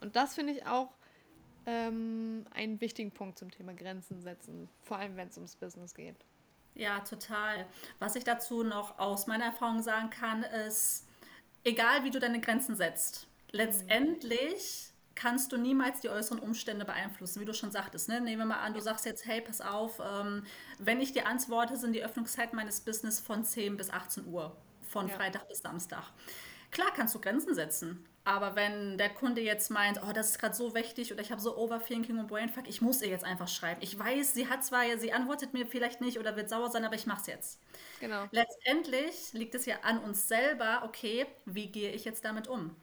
Und 0.00 0.16
das 0.16 0.34
finde 0.34 0.54
ich 0.54 0.66
auch 0.66 0.94
ähm, 1.66 2.46
einen 2.54 2.80
wichtigen 2.80 3.10
Punkt 3.10 3.38
zum 3.38 3.50
Thema 3.50 3.74
Grenzen 3.74 4.22
setzen, 4.22 4.68
vor 4.82 4.98
allem 4.98 5.16
wenn 5.16 5.28
es 5.28 5.36
ums 5.36 5.56
Business 5.56 5.94
geht. 5.94 6.16
Ja, 6.74 7.00
total. 7.00 7.66
Was 7.98 8.14
ich 8.14 8.24
dazu 8.24 8.62
noch 8.62 8.98
aus 8.98 9.26
meiner 9.26 9.46
Erfahrung 9.46 9.82
sagen 9.82 10.10
kann, 10.10 10.44
ist, 10.44 11.07
egal 11.64 12.04
wie 12.04 12.10
du 12.10 12.18
deine 12.18 12.40
Grenzen 12.40 12.76
setzt, 12.76 13.26
letztendlich 13.50 14.92
kannst 15.14 15.50
du 15.50 15.56
niemals 15.56 16.00
die 16.00 16.08
äußeren 16.08 16.38
Umstände 16.38 16.84
beeinflussen, 16.84 17.40
wie 17.40 17.44
du 17.44 17.52
schon 17.52 17.72
sagtest. 17.72 18.08
Ne? 18.08 18.20
Nehmen 18.20 18.42
wir 18.42 18.46
mal 18.46 18.60
an, 18.60 18.72
du 18.72 18.80
sagst 18.80 19.04
jetzt, 19.04 19.26
hey, 19.26 19.40
pass 19.40 19.60
auf, 19.60 20.00
ähm, 20.00 20.44
wenn 20.78 21.00
ich 21.00 21.12
dir 21.12 21.26
antworte, 21.26 21.76
sind 21.76 21.92
die 21.92 22.04
Öffnungszeiten 22.04 22.54
meines 22.54 22.80
Business 22.80 23.18
von 23.18 23.44
10 23.44 23.76
bis 23.76 23.90
18 23.90 24.26
Uhr, 24.28 24.56
von 24.88 25.08
ja. 25.08 25.14
Freitag 25.16 25.48
bis 25.48 25.58
Samstag. 25.58 26.04
Klar 26.70 26.88
kannst 26.94 27.16
du 27.16 27.20
Grenzen 27.20 27.54
setzen, 27.54 28.06
aber 28.28 28.56
wenn 28.56 28.98
der 28.98 29.08
Kunde 29.08 29.40
jetzt 29.40 29.70
meint, 29.70 30.02
oh, 30.06 30.12
das 30.12 30.32
ist 30.32 30.38
gerade 30.38 30.54
so 30.54 30.74
wichtig 30.74 31.10
oder 31.14 31.22
ich 31.22 31.32
habe 31.32 31.40
so 31.40 31.56
Overthinking 31.56 32.18
und 32.18 32.26
Brainfuck, 32.26 32.68
ich 32.68 32.82
muss 32.82 33.00
ihr 33.00 33.08
jetzt 33.08 33.24
einfach 33.24 33.48
schreiben. 33.48 33.80
Ich 33.80 33.98
weiß, 33.98 34.34
sie 34.34 34.50
hat 34.50 34.62
zwar, 34.62 34.82
sie 34.98 35.14
antwortet 35.14 35.54
mir 35.54 35.66
vielleicht 35.66 36.02
nicht 36.02 36.18
oder 36.18 36.36
wird 36.36 36.50
sauer 36.50 36.70
sein, 36.70 36.84
aber 36.84 36.94
ich 36.94 37.06
mache 37.06 37.22
es 37.22 37.26
jetzt. 37.26 37.60
Genau. 38.00 38.26
Letztendlich 38.30 39.32
liegt 39.32 39.54
es 39.54 39.64
ja 39.64 39.76
an 39.80 40.00
uns 40.00 40.28
selber, 40.28 40.82
okay, 40.84 41.24
wie 41.46 41.68
gehe 41.68 41.90
ich 41.92 42.04
jetzt 42.04 42.22
damit 42.22 42.48
um? 42.48 42.76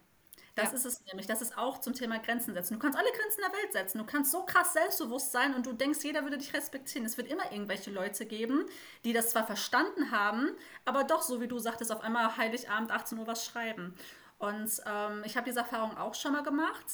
Das 0.56 0.70
ja. 0.70 0.78
ist 0.78 0.84
es 0.84 1.04
nämlich. 1.04 1.28
Das 1.28 1.40
ist 1.42 1.56
auch 1.56 1.78
zum 1.78 1.94
Thema 1.94 2.18
Grenzen 2.18 2.54
setzen. 2.54 2.74
Du 2.74 2.80
kannst 2.80 2.98
alle 2.98 3.12
Grenzen 3.12 3.42
der 3.42 3.52
Welt 3.52 3.72
setzen. 3.72 3.98
Du 3.98 4.04
kannst 4.04 4.32
so 4.32 4.42
krass 4.44 4.72
selbstbewusst 4.72 5.30
sein 5.30 5.54
und 5.54 5.64
du 5.64 5.74
denkst, 5.74 6.02
jeder 6.02 6.24
würde 6.24 6.38
dich 6.38 6.54
respektieren. 6.54 7.06
Es 7.06 7.18
wird 7.18 7.28
immer 7.30 7.52
irgendwelche 7.52 7.92
Leute 7.92 8.26
geben, 8.26 8.64
die 9.04 9.12
das 9.12 9.30
zwar 9.30 9.46
verstanden 9.46 10.10
haben, 10.10 10.50
aber 10.84 11.04
doch, 11.04 11.22
so 11.22 11.40
wie 11.40 11.46
du 11.46 11.60
sagtest, 11.60 11.92
auf 11.92 12.00
einmal 12.00 12.36
Heiligabend 12.36 12.90
18 12.90 13.18
Uhr 13.18 13.26
was 13.28 13.44
schreiben. 13.44 13.94
Und 14.38 14.70
ähm, 14.86 15.22
ich 15.24 15.36
habe 15.36 15.46
diese 15.46 15.60
Erfahrung 15.60 15.96
auch 15.96 16.14
schon 16.14 16.32
mal 16.32 16.42
gemacht. 16.42 16.86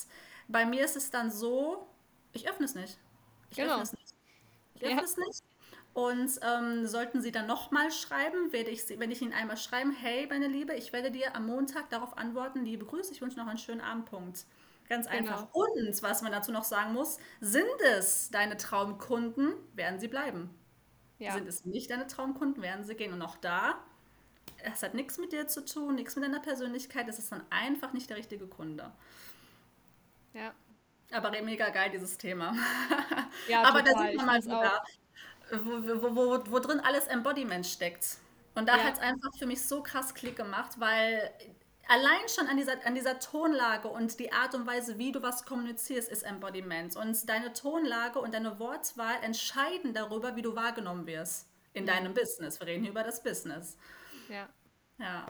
Bei 0.48 0.64
mir 0.64 0.84
ist 0.84 0.96
es 0.96 1.10
dann 1.10 1.30
so, 1.30 1.88
ich 2.32 2.48
öffne 2.48 2.66
es 2.66 2.74
nicht. 2.74 2.98
Ich 3.50 3.56
genau. 3.56 3.74
öffne 3.74 3.84
es 3.84 3.92
nicht. 3.92 4.14
Ich 4.74 4.82
öffne 4.82 4.96
ja. 4.96 5.04
es 5.04 5.16
nicht. 5.16 5.42
Und 5.94 6.40
ähm, 6.42 6.86
sollten 6.86 7.20
Sie 7.20 7.32
dann 7.32 7.46
nochmal 7.46 7.90
schreiben, 7.90 8.52
werde 8.52 8.70
ich 8.70 8.84
Sie, 8.84 8.98
wenn 8.98 9.10
ich 9.10 9.20
Ihnen 9.20 9.34
einmal 9.34 9.58
schreiben, 9.58 9.92
hey, 9.92 10.26
meine 10.26 10.48
Liebe, 10.48 10.72
ich 10.74 10.92
werde 10.92 11.10
dir 11.10 11.36
am 11.36 11.46
Montag 11.46 11.90
darauf 11.90 12.16
antworten, 12.16 12.64
liebe 12.64 12.86
Grüße, 12.86 13.12
ich 13.12 13.20
wünsche 13.20 13.38
noch 13.38 13.46
einen 13.46 13.58
schönen 13.58 13.82
Abendpunkt. 13.82 14.46
Ganz 14.88 15.06
genau. 15.06 15.18
einfach. 15.18 15.52
Genau. 15.52 15.66
Und 15.66 16.02
was 16.02 16.22
man 16.22 16.32
dazu 16.32 16.50
noch 16.50 16.64
sagen 16.64 16.94
muss, 16.94 17.18
sind 17.40 17.66
es 17.96 18.30
deine 18.30 18.56
Traumkunden, 18.56 19.54
werden 19.74 20.00
sie 20.00 20.08
bleiben. 20.08 20.50
Ja. 21.18 21.34
Sind 21.34 21.46
es 21.46 21.64
nicht 21.64 21.90
deine 21.90 22.06
Traumkunden, 22.06 22.62
werden 22.62 22.84
sie 22.84 22.94
gehen. 22.94 23.12
Und 23.12 23.22
auch 23.22 23.36
da, 23.36 23.82
es 24.64 24.82
hat 24.82 24.94
nichts 24.94 25.18
mit 25.18 25.32
dir 25.32 25.46
zu 25.46 25.64
tun, 25.64 25.94
nichts 25.94 26.16
mit 26.16 26.24
deiner 26.24 26.40
Persönlichkeit, 26.40 27.08
es 27.08 27.18
ist 27.18 27.32
dann 27.32 27.42
einfach 27.50 27.92
nicht 27.92 28.08
der 28.10 28.16
richtige 28.16 28.46
Kunde. 28.46 28.90
Ja. 30.32 30.52
Aber 31.12 31.30
mega 31.42 31.68
geil, 31.68 31.90
dieses 31.90 32.18
Thema. 32.18 32.54
Ja, 33.48 33.62
Aber 33.62 33.82
total. 33.82 33.94
da 33.94 34.08
sieht 34.08 34.16
man 34.18 34.26
mal 34.26 34.44
wieder, 34.44 34.84
wo, 35.50 36.02
wo, 36.02 36.16
wo, 36.16 36.52
wo 36.52 36.58
drin 36.58 36.80
alles 36.80 37.06
Embodiment 37.06 37.66
steckt. 37.66 38.18
Und 38.54 38.68
da 38.68 38.76
ja. 38.76 38.84
hat 38.84 38.94
es 38.94 39.00
einfach 39.00 39.34
für 39.38 39.46
mich 39.46 39.66
so 39.66 39.82
krass 39.82 40.14
Klick 40.14 40.36
gemacht, 40.36 40.72
weil 40.78 41.32
allein 41.88 42.28
schon 42.28 42.46
an 42.46 42.56
dieser, 42.56 42.86
an 42.86 42.94
dieser 42.94 43.18
Tonlage 43.18 43.88
und 43.88 44.18
die 44.18 44.32
Art 44.32 44.54
und 44.54 44.66
Weise, 44.66 44.98
wie 44.98 45.12
du 45.12 45.22
was 45.22 45.44
kommunizierst, 45.44 46.10
ist 46.10 46.22
Embodiment. 46.22 46.96
Und 46.96 47.28
deine 47.28 47.52
Tonlage 47.52 48.20
und 48.20 48.34
deine 48.34 48.58
Wortwahl 48.58 49.16
entscheiden 49.22 49.94
darüber, 49.94 50.36
wie 50.36 50.42
du 50.42 50.54
wahrgenommen 50.54 51.06
wirst 51.06 51.46
in 51.72 51.84
mhm. 51.84 51.88
deinem 51.88 52.14
Business. 52.14 52.60
Wir 52.60 52.66
reden 52.66 52.82
hier 52.82 52.92
über 52.92 53.02
das 53.02 53.22
Business. 53.22 53.76
Ja. 54.32 54.48
Ja. 54.98 55.26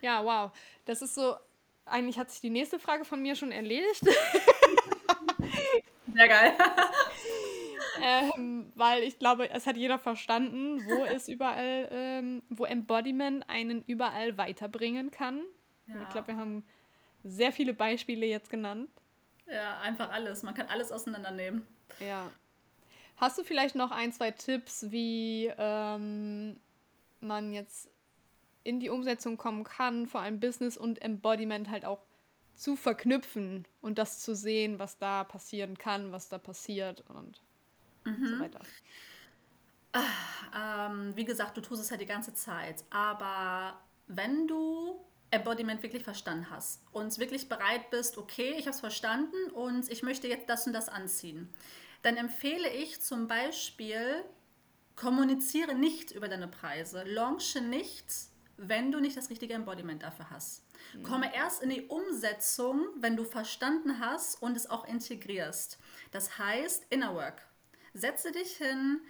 Ja, 0.00 0.24
wow. 0.24 0.50
Das 0.84 1.02
ist 1.02 1.14
so, 1.14 1.36
eigentlich 1.84 2.18
hat 2.18 2.30
sich 2.30 2.40
die 2.40 2.50
nächste 2.50 2.78
Frage 2.78 3.04
von 3.04 3.20
mir 3.20 3.34
schon 3.36 3.52
erledigt. 3.52 4.02
Sehr 6.14 6.28
geil. 6.28 6.56
ähm, 8.02 8.72
weil 8.74 9.02
ich 9.02 9.18
glaube, 9.18 9.50
es 9.50 9.66
hat 9.66 9.76
jeder 9.76 9.98
verstanden, 9.98 10.84
wo 10.86 11.04
es 11.04 11.28
überall, 11.28 11.88
ähm, 11.90 12.42
wo 12.48 12.64
Embodiment 12.64 13.44
einen 13.48 13.82
überall 13.84 14.38
weiterbringen 14.38 15.10
kann. 15.10 15.42
Ja. 15.86 16.02
Ich 16.02 16.08
glaube, 16.10 16.28
wir 16.28 16.36
haben 16.36 16.64
sehr 17.24 17.52
viele 17.52 17.74
Beispiele 17.74 18.26
jetzt 18.26 18.50
genannt. 18.50 18.88
Ja, 19.46 19.80
einfach 19.80 20.10
alles. 20.10 20.42
Man 20.42 20.54
kann 20.54 20.68
alles 20.68 20.92
auseinandernehmen. 20.92 21.66
Ja. 22.00 22.30
Hast 23.18 23.36
du 23.36 23.44
vielleicht 23.44 23.74
noch 23.74 23.90
ein, 23.90 24.12
zwei 24.12 24.30
Tipps, 24.30 24.90
wie 24.90 25.52
ähm, 25.58 26.58
man 27.20 27.52
jetzt 27.52 27.90
in 28.62 28.78
die 28.78 28.90
Umsetzung 28.90 29.36
kommen 29.36 29.64
kann, 29.64 30.06
vor 30.06 30.20
allem 30.20 30.38
Business 30.40 30.76
und 30.76 31.02
Embodiment 31.02 31.68
halt 31.68 31.84
auch 31.84 32.00
zu 32.54 32.76
verknüpfen 32.76 33.66
und 33.80 33.98
das 33.98 34.20
zu 34.20 34.34
sehen, 34.34 34.78
was 34.78 34.98
da 34.98 35.24
passieren 35.24 35.76
kann, 35.76 36.12
was 36.12 36.28
da 36.28 36.38
passiert 36.38 37.02
und 37.08 37.40
mhm. 38.04 38.26
so 38.26 38.40
weiter. 38.40 38.60
Ah, 39.92 40.86
ähm, 40.86 41.12
wie 41.16 41.24
gesagt, 41.24 41.56
du 41.56 41.60
tust 41.60 41.82
es 41.82 41.90
ja 41.90 41.96
die 41.96 42.06
ganze 42.06 42.34
Zeit, 42.34 42.84
aber 42.90 43.80
wenn 44.06 44.46
du 44.46 45.04
Embodiment 45.30 45.82
wirklich 45.82 46.04
verstanden 46.04 46.50
hast 46.50 46.82
und 46.92 47.18
wirklich 47.18 47.48
bereit 47.48 47.90
bist, 47.90 48.16
okay, 48.16 48.54
ich 48.58 48.66
habe 48.66 48.70
es 48.70 48.80
verstanden 48.80 49.50
und 49.54 49.90
ich 49.90 50.02
möchte 50.02 50.28
jetzt 50.28 50.48
das 50.48 50.66
und 50.66 50.72
das 50.72 50.88
anziehen, 50.88 51.52
dann 52.02 52.16
empfehle 52.16 52.68
ich 52.70 53.00
zum 53.00 53.26
Beispiel, 53.26 54.24
kommuniziere 54.96 55.74
nicht 55.74 56.10
über 56.10 56.28
deine 56.28 56.48
Preise, 56.48 57.04
launche 57.04 57.60
nichts, 57.60 58.32
wenn 58.56 58.90
du 58.90 58.98
nicht 58.98 59.16
das 59.16 59.30
richtige 59.30 59.54
Embodiment 59.54 60.02
dafür 60.02 60.30
hast. 60.30 60.64
Mhm. 60.94 61.02
Komme 61.04 61.34
erst 61.34 61.62
in 61.62 61.70
die 61.70 61.86
Umsetzung, 61.86 62.88
wenn 62.96 63.16
du 63.16 63.24
verstanden 63.24 64.00
hast 64.00 64.42
und 64.42 64.56
es 64.56 64.68
auch 64.68 64.86
integrierst. 64.86 65.78
Das 66.10 66.38
heißt, 66.38 66.86
Inner 66.90 67.14
Work. 67.14 67.46
Setze 67.94 68.32
dich 68.32 68.56
hin, 68.56 69.00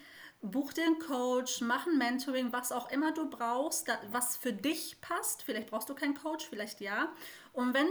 buch 0.40 0.72
dir 0.72 0.84
einen 0.84 0.98
Coach, 0.98 1.60
mach 1.62 1.86
ein 1.86 1.98
Mentoring, 1.98 2.52
was 2.52 2.72
auch 2.72 2.90
immer 2.90 3.12
du 3.12 3.28
brauchst, 3.28 3.88
was 4.10 4.36
für 4.36 4.52
dich 4.52 5.00
passt. 5.00 5.42
Vielleicht 5.42 5.70
brauchst 5.70 5.88
du 5.88 5.94
keinen 5.94 6.14
Coach, 6.14 6.46
vielleicht 6.46 6.80
ja. 6.80 7.12
Und 7.52 7.74
wenn 7.74 7.88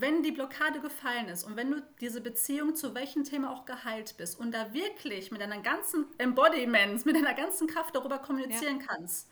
wenn 0.00 0.22
die 0.22 0.32
Blockade 0.32 0.80
gefallen 0.80 1.28
ist 1.28 1.44
und 1.44 1.56
wenn 1.56 1.70
du 1.70 1.82
diese 2.00 2.20
Beziehung 2.20 2.74
zu 2.74 2.94
welchem 2.94 3.24
Thema 3.24 3.52
auch 3.52 3.64
geheilt 3.64 4.16
bist 4.16 4.38
und 4.38 4.52
da 4.52 4.72
wirklich 4.72 5.30
mit 5.30 5.40
deiner 5.40 5.60
ganzen 5.60 6.06
Embodiment, 6.18 7.04
mit 7.06 7.16
deiner 7.16 7.34
ganzen 7.34 7.66
Kraft 7.66 7.94
darüber 7.94 8.18
kommunizieren 8.18 8.80
ja. 8.80 8.86
kannst, 8.86 9.28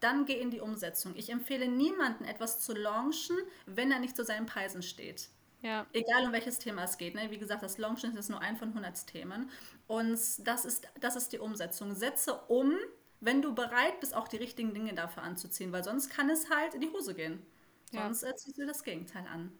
dann 0.00 0.24
geh 0.24 0.40
in 0.40 0.50
die 0.50 0.60
Umsetzung. 0.60 1.14
Ich 1.16 1.30
empfehle 1.30 1.68
niemanden 1.68 2.24
etwas 2.24 2.60
zu 2.60 2.74
launchen, 2.74 3.36
wenn 3.66 3.92
er 3.92 4.00
nicht 4.00 4.16
zu 4.16 4.24
seinen 4.24 4.46
Preisen 4.46 4.82
steht. 4.82 5.28
Ja. 5.62 5.86
Egal 5.92 6.26
um 6.26 6.32
welches 6.32 6.58
Thema 6.58 6.84
es 6.84 6.98
geht. 6.98 7.14
Ne? 7.14 7.30
Wie 7.30 7.38
gesagt, 7.38 7.62
das 7.62 7.78
Launchen 7.78 8.16
ist 8.16 8.28
nur 8.28 8.40
ein 8.40 8.56
von 8.56 8.70
100 8.70 9.06
Themen. 9.06 9.48
Und 9.86 10.18
das 10.40 10.64
ist, 10.64 10.88
das 11.00 11.14
ist 11.14 11.32
die 11.32 11.38
Umsetzung. 11.38 11.94
Setze 11.94 12.34
um, 12.48 12.74
wenn 13.20 13.42
du 13.42 13.54
bereit 13.54 14.00
bist, 14.00 14.14
auch 14.14 14.26
die 14.26 14.38
richtigen 14.38 14.74
Dinge 14.74 14.92
dafür 14.94 15.22
anzuziehen, 15.22 15.70
weil 15.70 15.84
sonst 15.84 16.10
kann 16.10 16.28
es 16.30 16.50
halt 16.50 16.74
in 16.74 16.80
die 16.80 16.90
Hose 16.90 17.14
gehen. 17.14 17.46
Sonst 17.92 18.22
ja. 18.22 18.34
ziehst 18.34 18.58
du 18.58 18.66
das 18.66 18.82
Gegenteil 18.82 19.26
an. 19.32 19.52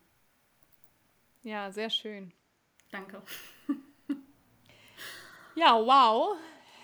Ja, 1.42 1.72
sehr 1.72 1.90
schön. 1.90 2.33
Danke. 2.90 3.20
ja, 5.55 5.74
wow. 5.74 6.37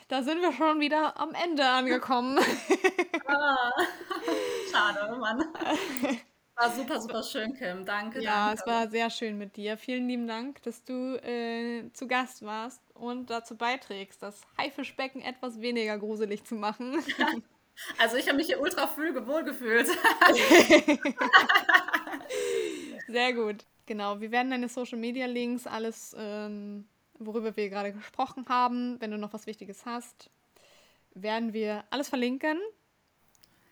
Da 0.09 0.23
sind 0.23 0.41
wir 0.41 0.53
schon 0.53 0.81
wieder 0.81 1.21
am 1.21 1.35
Ende 1.35 1.65
angekommen. 1.65 2.39
ah, 3.27 3.71
schade, 4.73 5.17
Mann. 5.17 5.45
War 6.57 6.73
super, 6.73 7.01
super 7.01 7.23
schön, 7.23 7.55
Kim. 7.55 7.85
Danke. 7.85 8.21
Ja, 8.21 8.49
danke. 8.49 8.61
es 8.61 8.67
war 8.67 8.89
sehr 8.89 9.11
schön 9.11 9.39
mit 9.39 9.57
dir. 9.57 9.77
Vielen 9.77 10.09
lieben 10.09 10.27
Dank, 10.27 10.63
dass 10.63 10.83
du 10.83 11.17
äh, 11.23 11.93
zu 11.93 12.09
Gast 12.09 12.43
warst 12.43 12.81
und 12.95 13.31
dazu 13.31 13.57
beiträgst, 13.57 14.23
das 14.23 14.41
Haifischbecken 14.57 15.21
etwas 15.21 15.61
weniger 15.61 15.99
gruselig 15.99 16.45
zu 16.45 16.55
machen. 16.57 17.05
Also 17.99 18.17
ich 18.17 18.27
habe 18.27 18.39
mich 18.39 18.47
hier 18.47 18.61
ultra 18.61 18.89
wohl 18.97 19.45
gefühlt. 19.45 19.87
Sehr 23.07 23.33
gut. 23.35 23.65
Genau, 23.89 24.21
wir 24.21 24.31
werden 24.31 24.51
deine 24.51 24.69
Social 24.69 24.99
Media 24.99 25.25
Links, 25.25 25.67
alles, 25.67 26.15
ähm, 26.19 26.87
worüber 27.19 27.57
wir 27.57 27.71
gerade 27.71 27.91
gesprochen 27.91 28.45
haben, 28.47 29.01
wenn 29.01 29.11
du 29.11 29.17
noch 29.17 29.33
was 29.33 29.47
Wichtiges 29.47 29.87
hast, 29.87 30.29
werden 31.15 31.55
wir 31.55 31.85
alles 31.89 32.11
verlinken. 32.11 32.59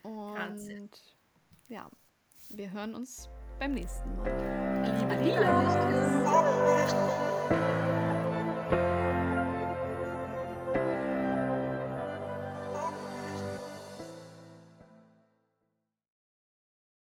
Und 0.01 0.89
ja, 1.69 1.87
wir 2.49 2.71
hören 2.71 2.95
uns 2.95 3.29
beim 3.59 3.75
nächsten 3.75 4.15
Mal. 4.15 4.31
Liebe, 4.99 5.13
Liebe. 5.23 5.45